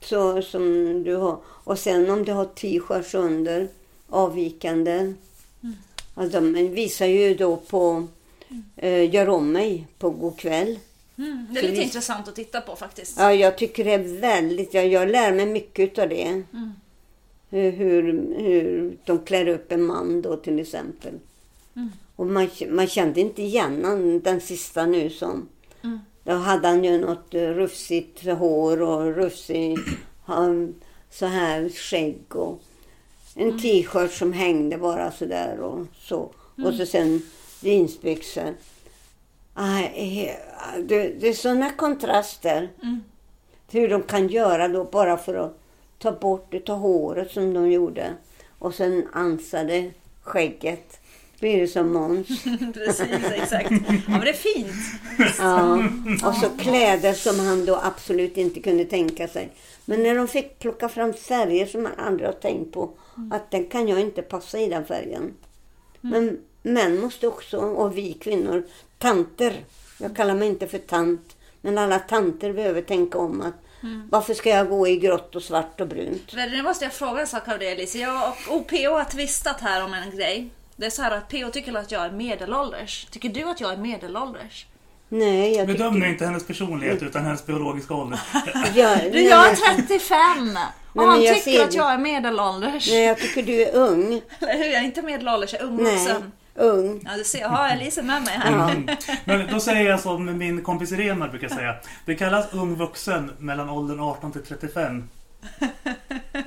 [0.00, 1.38] Så som du har.
[1.46, 3.68] Och sen om du har t-shirts under,
[4.08, 5.12] avvikande.
[6.16, 8.06] Ja, de visar ju då på
[8.76, 10.78] eh, Gör om mig på God kväll.
[11.18, 13.16] Mm, det är lite vi- intressant att titta på faktiskt.
[13.18, 16.42] Ja, jag tycker det är väldigt, jag, jag lär mig mycket av det.
[17.50, 18.02] Hur, hur,
[18.38, 21.14] hur de klär upp en man då till exempel.
[22.16, 25.48] Och man, man kände inte igen han, den sista nu som.
[26.24, 29.76] Då hade han ju något eh, rufsigt hår och rufsig
[30.24, 30.74] han,
[31.10, 32.62] så här skägg och
[33.34, 36.30] en t-shirt som hängde bara sådär och så.
[36.64, 37.22] Och så sen
[37.64, 38.54] jeansbyxor.
[39.54, 39.82] Ah,
[40.82, 42.68] det, det är sådana kontraster.
[43.70, 45.60] Hur de kan göra då bara för att
[45.98, 48.14] ta bort utav håret som de gjorde.
[48.58, 49.90] Och sen ansade
[50.22, 51.00] skägget.
[51.40, 52.28] Blir det som Måns.
[52.74, 53.70] Precis, exakt.
[53.70, 54.74] Ja, men det är fint.
[55.38, 55.84] Ja.
[56.28, 59.52] Och så kläder som han då absolut inte kunde tänka sig.
[59.84, 62.90] Men när de fick plocka fram färger som man aldrig har tänkt på.
[63.30, 65.34] Att den kan jag inte passa i den färgen.
[66.00, 68.62] Men män måste också, och vi kvinnor,
[68.98, 69.64] tanter.
[69.98, 71.36] Jag kallar mig inte för tant.
[71.60, 73.54] Men alla tanter behöver tänka om att
[74.10, 76.34] varför ska jag gå i grått och svart och brunt?
[76.34, 77.98] Men Nu måste jag fråga en sak av dig Elise.
[77.98, 80.48] Jag och, och PO har tvistat här om en grej.
[80.76, 83.06] Det är så här att PO tycker att jag är medelålders.
[83.10, 84.66] Tycker du att jag är medelålders?
[85.08, 86.10] Nej, jag Bedöm nu tycker...
[86.12, 88.20] inte hennes personlighet utan hennes biologiska ålder.
[88.74, 90.58] Jag, Du, nej, jag är 35!
[90.92, 92.88] Och men han jag tycker ser att jag är medelålders.
[92.90, 94.20] nej, jag tycker du är ung.
[94.40, 94.64] Eller hur?
[94.64, 96.32] Jag är inte medelålders, jag är ung Nej, vuxen.
[96.54, 97.00] Ung.
[97.04, 98.70] Ja, du ser, jag har Elise med mig här.
[98.70, 98.88] Mm.
[99.24, 101.74] Men då säger jag som min kompis Remar brukar säga.
[102.06, 105.08] Det kallas ung vuxen mellan åldern 18 till 35.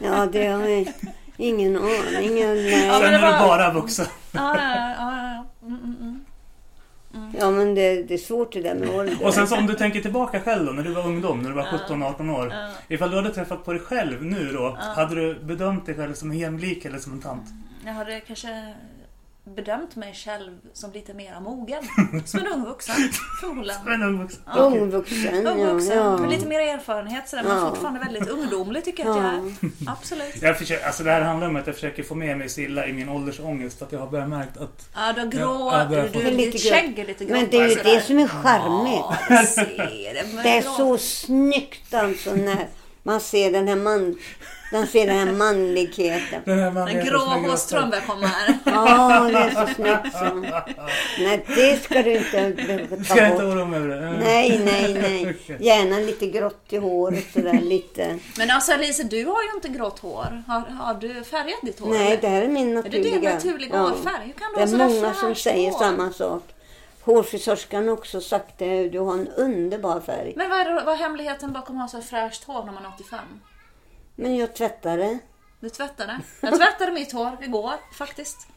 [0.02, 0.94] Ja, det har jag
[1.38, 2.38] ingen aning.
[2.38, 2.72] Ja, Nej.
[2.72, 4.06] Sen men det är du bara vuxen.
[4.32, 5.46] Ja, ja, ja, ja.
[5.68, 6.26] Mm, mm, mm.
[7.40, 9.26] Ja, men det, det är svårt det där med ålder.
[9.26, 11.56] Och sen så om du tänker tillbaka själv då, när du var ungdom, när du
[11.56, 12.50] var 17-18 år.
[12.54, 12.70] Ja.
[12.88, 16.32] Ifall du hade träffat på dig själv nu då, hade du bedömt dig själv som
[16.32, 17.46] en jämlik eller som en tant?
[17.86, 18.74] Jag hade kanske
[19.56, 21.84] bedömt mig själv som lite mer mogen.
[22.26, 22.96] Som en ung vuxen,
[23.42, 23.88] förmodligen.
[23.88, 24.42] En ung vuxen.
[24.46, 24.54] Ja.
[24.62, 25.74] Ung vuxen, Ung ja.
[25.74, 26.18] vuxen, ja.
[26.18, 27.70] med lite mer erfarenhet sådär, men Ja.
[27.70, 29.52] fortfarande väldigt ungdomlig tycker jag att jag är.
[29.88, 30.42] Absolut.
[30.42, 32.94] Jag försöker, alltså det här handlar om att jag försöker få med mig Silla i
[32.94, 33.82] min åldersångest.
[33.82, 34.90] Att jag har börjat märkt att...
[34.96, 36.72] Ja, du har grå, Ja, jag börjar du, du, Lite ditt grå.
[36.76, 37.38] skägg är lite grått.
[37.42, 39.06] Men det är ju det som är charmigt.
[39.10, 39.46] Ja, jag
[40.16, 40.34] det.
[40.34, 40.72] Men Det är grå.
[40.72, 42.68] så snyggt alltså när
[43.08, 44.16] Man ser den här, man,
[44.72, 46.42] man ser den här manligheten.
[46.46, 48.58] Den, här Den manligheten grå hårström börjar komma här.
[48.66, 50.36] Ja, det är så snyggt så.
[51.24, 53.54] Nej, det ska du inte behöva Ska jag ta inte bort.
[53.56, 54.12] oroa mig över det?
[54.20, 54.94] Nej, nej,
[55.48, 55.58] nej.
[55.60, 58.20] Gärna lite grått i håret sådär lite.
[58.38, 60.44] Men alltså Elise, du har ju inte grått hår.
[60.48, 61.90] Har, har du färgat ditt hår?
[61.94, 63.34] Nej, det här är min Är det din naturliga.
[63.34, 64.26] naturliga hårfärg?
[64.26, 65.80] Hur kan du Det är många som säger hår?
[65.80, 66.44] samma sak.
[67.08, 68.90] Hårfrisörskan också sagt det.
[68.90, 70.34] Du har en underbar färg.
[70.36, 72.90] Men vad är, vad är hemligheten bakom att ha så fräscht hår när man är
[72.96, 73.20] 85?
[74.16, 75.20] Men jag tvättar det.
[75.60, 76.20] Du tvättade?
[76.42, 78.48] Jag tvättade mitt hår igår faktiskt.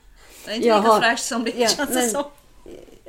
[0.45, 2.25] Det är inte Jag lika har- fräscht som det Ja, känns det men- som.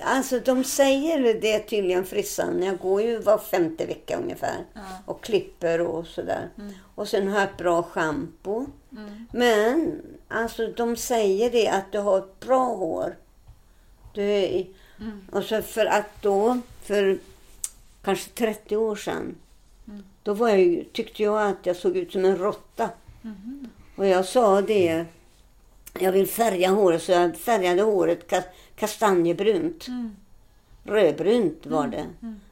[0.03, 2.63] Alltså de säger det tydligen frissan.
[2.63, 4.65] Jag går ju var femte vecka ungefär.
[5.05, 6.49] Och klipper och sådär.
[6.57, 6.73] Mm.
[6.95, 8.65] Och sen har jag ett bra schampo.
[9.31, 13.15] Men alltså de säger det att du har ett bra hår.
[14.13, 14.65] Du är,
[15.01, 15.21] Mm.
[15.31, 17.17] Och så för att då, för
[18.03, 19.35] kanske 30 år sedan.
[19.87, 20.03] Mm.
[20.23, 22.89] Då var jag, tyckte jag att jag såg ut som en råtta.
[23.21, 23.67] Mm-hmm.
[23.95, 25.05] Och jag sa det.
[25.99, 28.43] Jag vill färga håret så jag färgade håret ka-
[28.75, 29.87] kastanjebrunt.
[29.87, 30.15] Mm.
[30.83, 32.05] Rödbrunt var det.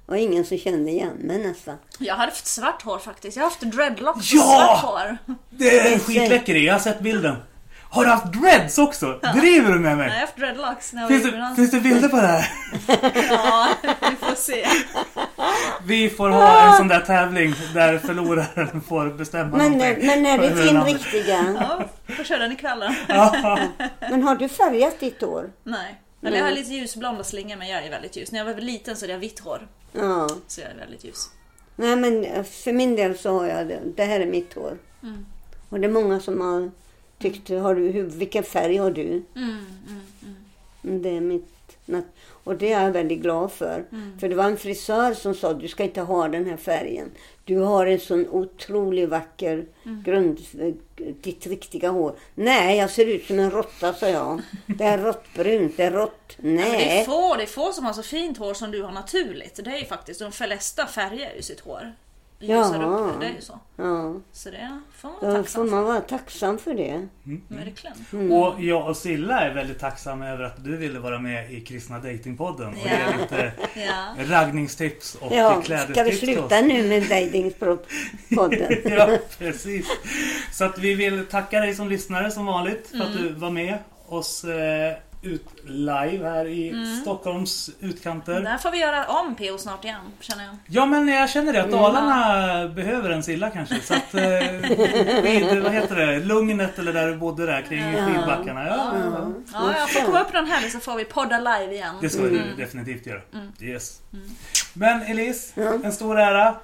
[0.06, 1.76] Och ingen som kände igen mig nästan.
[2.00, 3.38] Jag har haft svart hår faktiskt.
[3.38, 4.40] Jag har haft dreadlocks Ja!
[4.74, 5.36] och svart hår.
[5.50, 7.36] Det är en skitläcker jag har sett bilden.
[7.92, 9.20] Har du haft dreads också?
[9.34, 10.20] Driver du med Nej, jag har mig?
[10.20, 12.52] haft dreadlocks när jag Finns det, finns det bilder på det här?
[13.30, 14.66] Ja, vi får se.
[15.86, 20.08] Vi får ha en sån där tävling där förloraren får bestämma Men, någonting.
[20.08, 21.56] men är det din riktiga?
[21.60, 21.84] Ja,
[22.16, 22.94] får köra den ikväll då.
[24.10, 25.50] Men har du färgat ditt hår?
[25.64, 26.02] Nej.
[26.24, 28.32] Eller jag har lite ljusblonda slingor men jag är väldigt ljus.
[28.32, 29.68] När jag var liten så hade jag vitt hår.
[29.94, 30.30] Ja.
[30.48, 31.30] Så jag är väldigt ljus.
[31.76, 33.80] Nej men för min del så har jag det.
[33.96, 34.78] Det här är mitt hår.
[35.04, 35.26] Mm.
[35.70, 36.72] Och det är många som har
[37.20, 39.02] tyckt, har du, hur, vilken färg har du?
[39.08, 39.66] Mm, mm,
[40.24, 40.36] mm.
[40.84, 41.46] Mm, Det är mitt.
[42.44, 43.86] Och det är jag väldigt glad för.
[43.92, 44.20] Mm.
[44.20, 47.12] För det var en frisör som sa, du ska inte ha den här färgen.
[47.46, 49.66] Du har en sån otroligt vacker
[50.06, 50.40] grund,
[51.22, 52.16] ditt riktiga hår.
[52.36, 54.42] Nej, jag ser ut som en råtta, sa jag.
[54.68, 56.38] Det är råttbrunt, det är rått.
[56.38, 57.06] Men det är Nej.
[57.06, 59.60] få, det är få som har så fint hår som du har naturligt.
[59.64, 61.94] Det är ju faktiskt, de flesta färgar ju sitt hår.
[62.42, 62.88] Ljusar Ja.
[62.88, 63.60] upp ju så.
[63.76, 65.84] Ja, Så det får man vara då får tacksam man för.
[65.84, 67.08] vara tacksam för det.
[67.48, 67.96] Verkligen.
[68.14, 68.32] Mm.
[68.32, 72.00] Och jag och Silla är väldigt tacksamma över att du ville vara med i Kristna
[72.00, 74.16] Datingpodden och ge lite Ja.
[74.18, 78.74] raggningstips och Ja, klädestips ska vi sluta nu med Datingpodden?
[78.98, 79.88] ja, precis.
[80.54, 83.78] Så att vi vill tacka dig som lyssnare som vanligt för att du var med
[84.08, 88.42] oss eh, ut live här i Stockholms utkanter.
[88.42, 90.56] Där får vi göra om PO snart igen, känner jag.
[90.68, 93.82] Ja men jag känner det att Dalarna behöver en Silla kanske.
[93.82, 94.22] Så att, eh,
[95.24, 98.68] vid, vad heter det, Lugnet eller där du bodde där kring skidbackarna.
[98.68, 98.94] Ja,
[99.54, 101.96] Ja, jag får komma upp någon helg så får vi podda live igen.
[102.02, 103.22] det ska vi definitivt göra.
[103.62, 104.02] Yes.
[104.74, 106.56] Men Elise, en stor ära.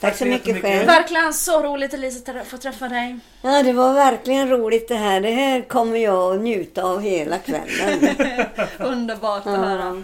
[0.00, 0.86] Tack så mycket själv.
[0.86, 3.18] Verkligen så roligt Elise att få träffa dig.
[3.42, 5.20] Ja, det var verkligen roligt det här.
[5.20, 8.16] Det här kommer jag att njuta av hela kvällen.
[8.78, 10.02] Underbart att höra.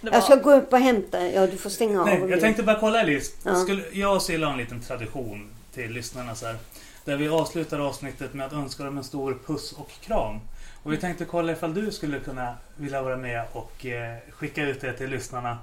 [0.00, 1.28] Det Jag ska gå upp och hämta.
[1.28, 2.06] Ja, du får stänga av.
[2.06, 3.32] Nej, jag tänkte bara kolla Elise.
[3.42, 3.54] Ja.
[3.54, 6.56] Skulle, jag och Silla har en liten tradition till lyssnarna så här.
[7.04, 10.40] Där vi avslutar avsnittet med att önska dem en stor puss och kram.
[10.82, 14.80] Och vi tänkte kolla ifall du skulle kunna vilja vara med och eh, skicka ut
[14.80, 15.58] det till lyssnarna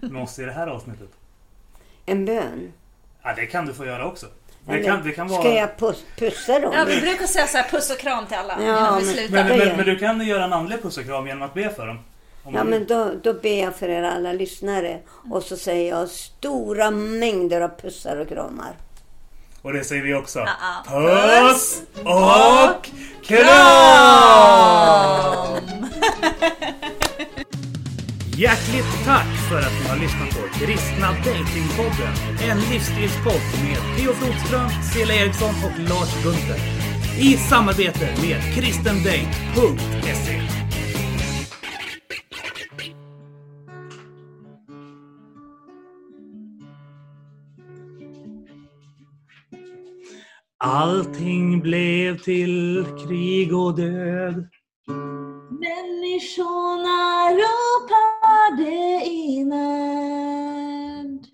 [0.00, 1.08] med oss i det här avsnittet.
[2.06, 2.72] En bön.
[3.22, 4.26] Ja, det kan du få göra också.
[4.66, 5.40] Det kan, det kan vara...
[5.40, 6.72] Ska jag pus- pussa dem?
[6.74, 9.14] Ja, vi brukar säga så här puss och kram till alla Ja, innan vi men-
[9.14, 9.44] slutar.
[9.44, 11.86] men, men, men du kan göra en andlig puss och kram genom att be för
[11.86, 11.98] dem.
[12.54, 14.98] Ja, men då, då ber jag för er alla lyssnare.
[15.30, 18.72] Och så säger jag stora mängder av pussar och kramar.
[19.62, 20.46] Och det säger vi också.
[20.88, 22.88] Puss och
[23.26, 23.48] kram!
[28.38, 32.14] Hjärtligt tack för att ni har lyssnat på Kristna Datingpodden.
[32.50, 36.60] En livsstilspodd med Theo Flodström, Cela Eriksson och Lars Gunther.
[37.20, 40.40] I samarbete med kristendate.se.
[50.58, 54.48] Allting blev till krig och död.
[55.60, 61.26] Människorna ropade i nöd.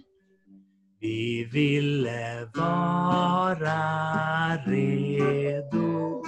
[1.00, 3.80] Vi ville vara
[4.66, 6.22] redo.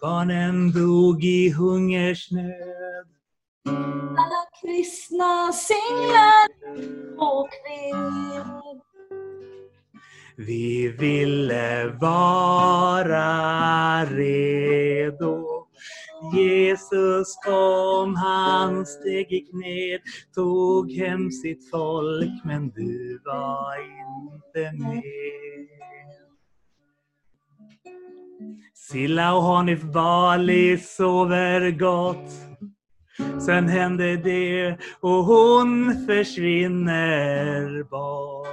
[0.00, 3.06] Barnen dog i hungersnöd.
[3.68, 6.48] Alla kristna singlar
[7.18, 8.80] och kved.
[10.36, 13.24] Vi ville vara
[14.04, 15.59] redo.
[16.34, 20.00] Jesus kom, han steg i kned,
[20.34, 25.02] tog hem sitt folk, men du var inte med.
[28.74, 32.30] Silla och Hanif Bali sover gott.
[33.46, 38.46] Sen hände det och hon försvinner bort.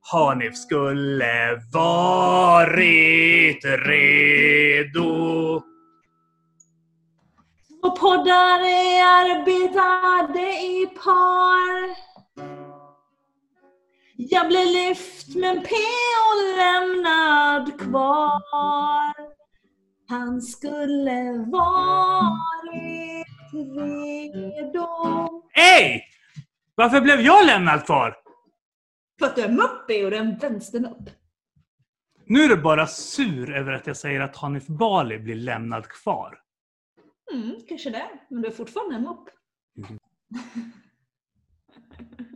[0.00, 5.62] Hanif skulle varit redo.
[7.82, 11.96] Och poddare arbetade i par.
[14.16, 16.56] Jag blev lyft men P.O.
[16.56, 19.14] lämnad kvar.
[20.08, 24.86] Han skulle varit redo.
[25.54, 26.04] Ej!
[26.74, 28.16] Varför blev jag lämnad kvar?
[29.18, 31.10] För att du är muppig och den vänstern upp.
[32.26, 36.38] Nu är du bara sur över att jag säger att Hanif Bali blir lämnad kvar.
[37.32, 38.10] Mm, kanske det.
[38.30, 39.28] Men du är fortfarande en mupp.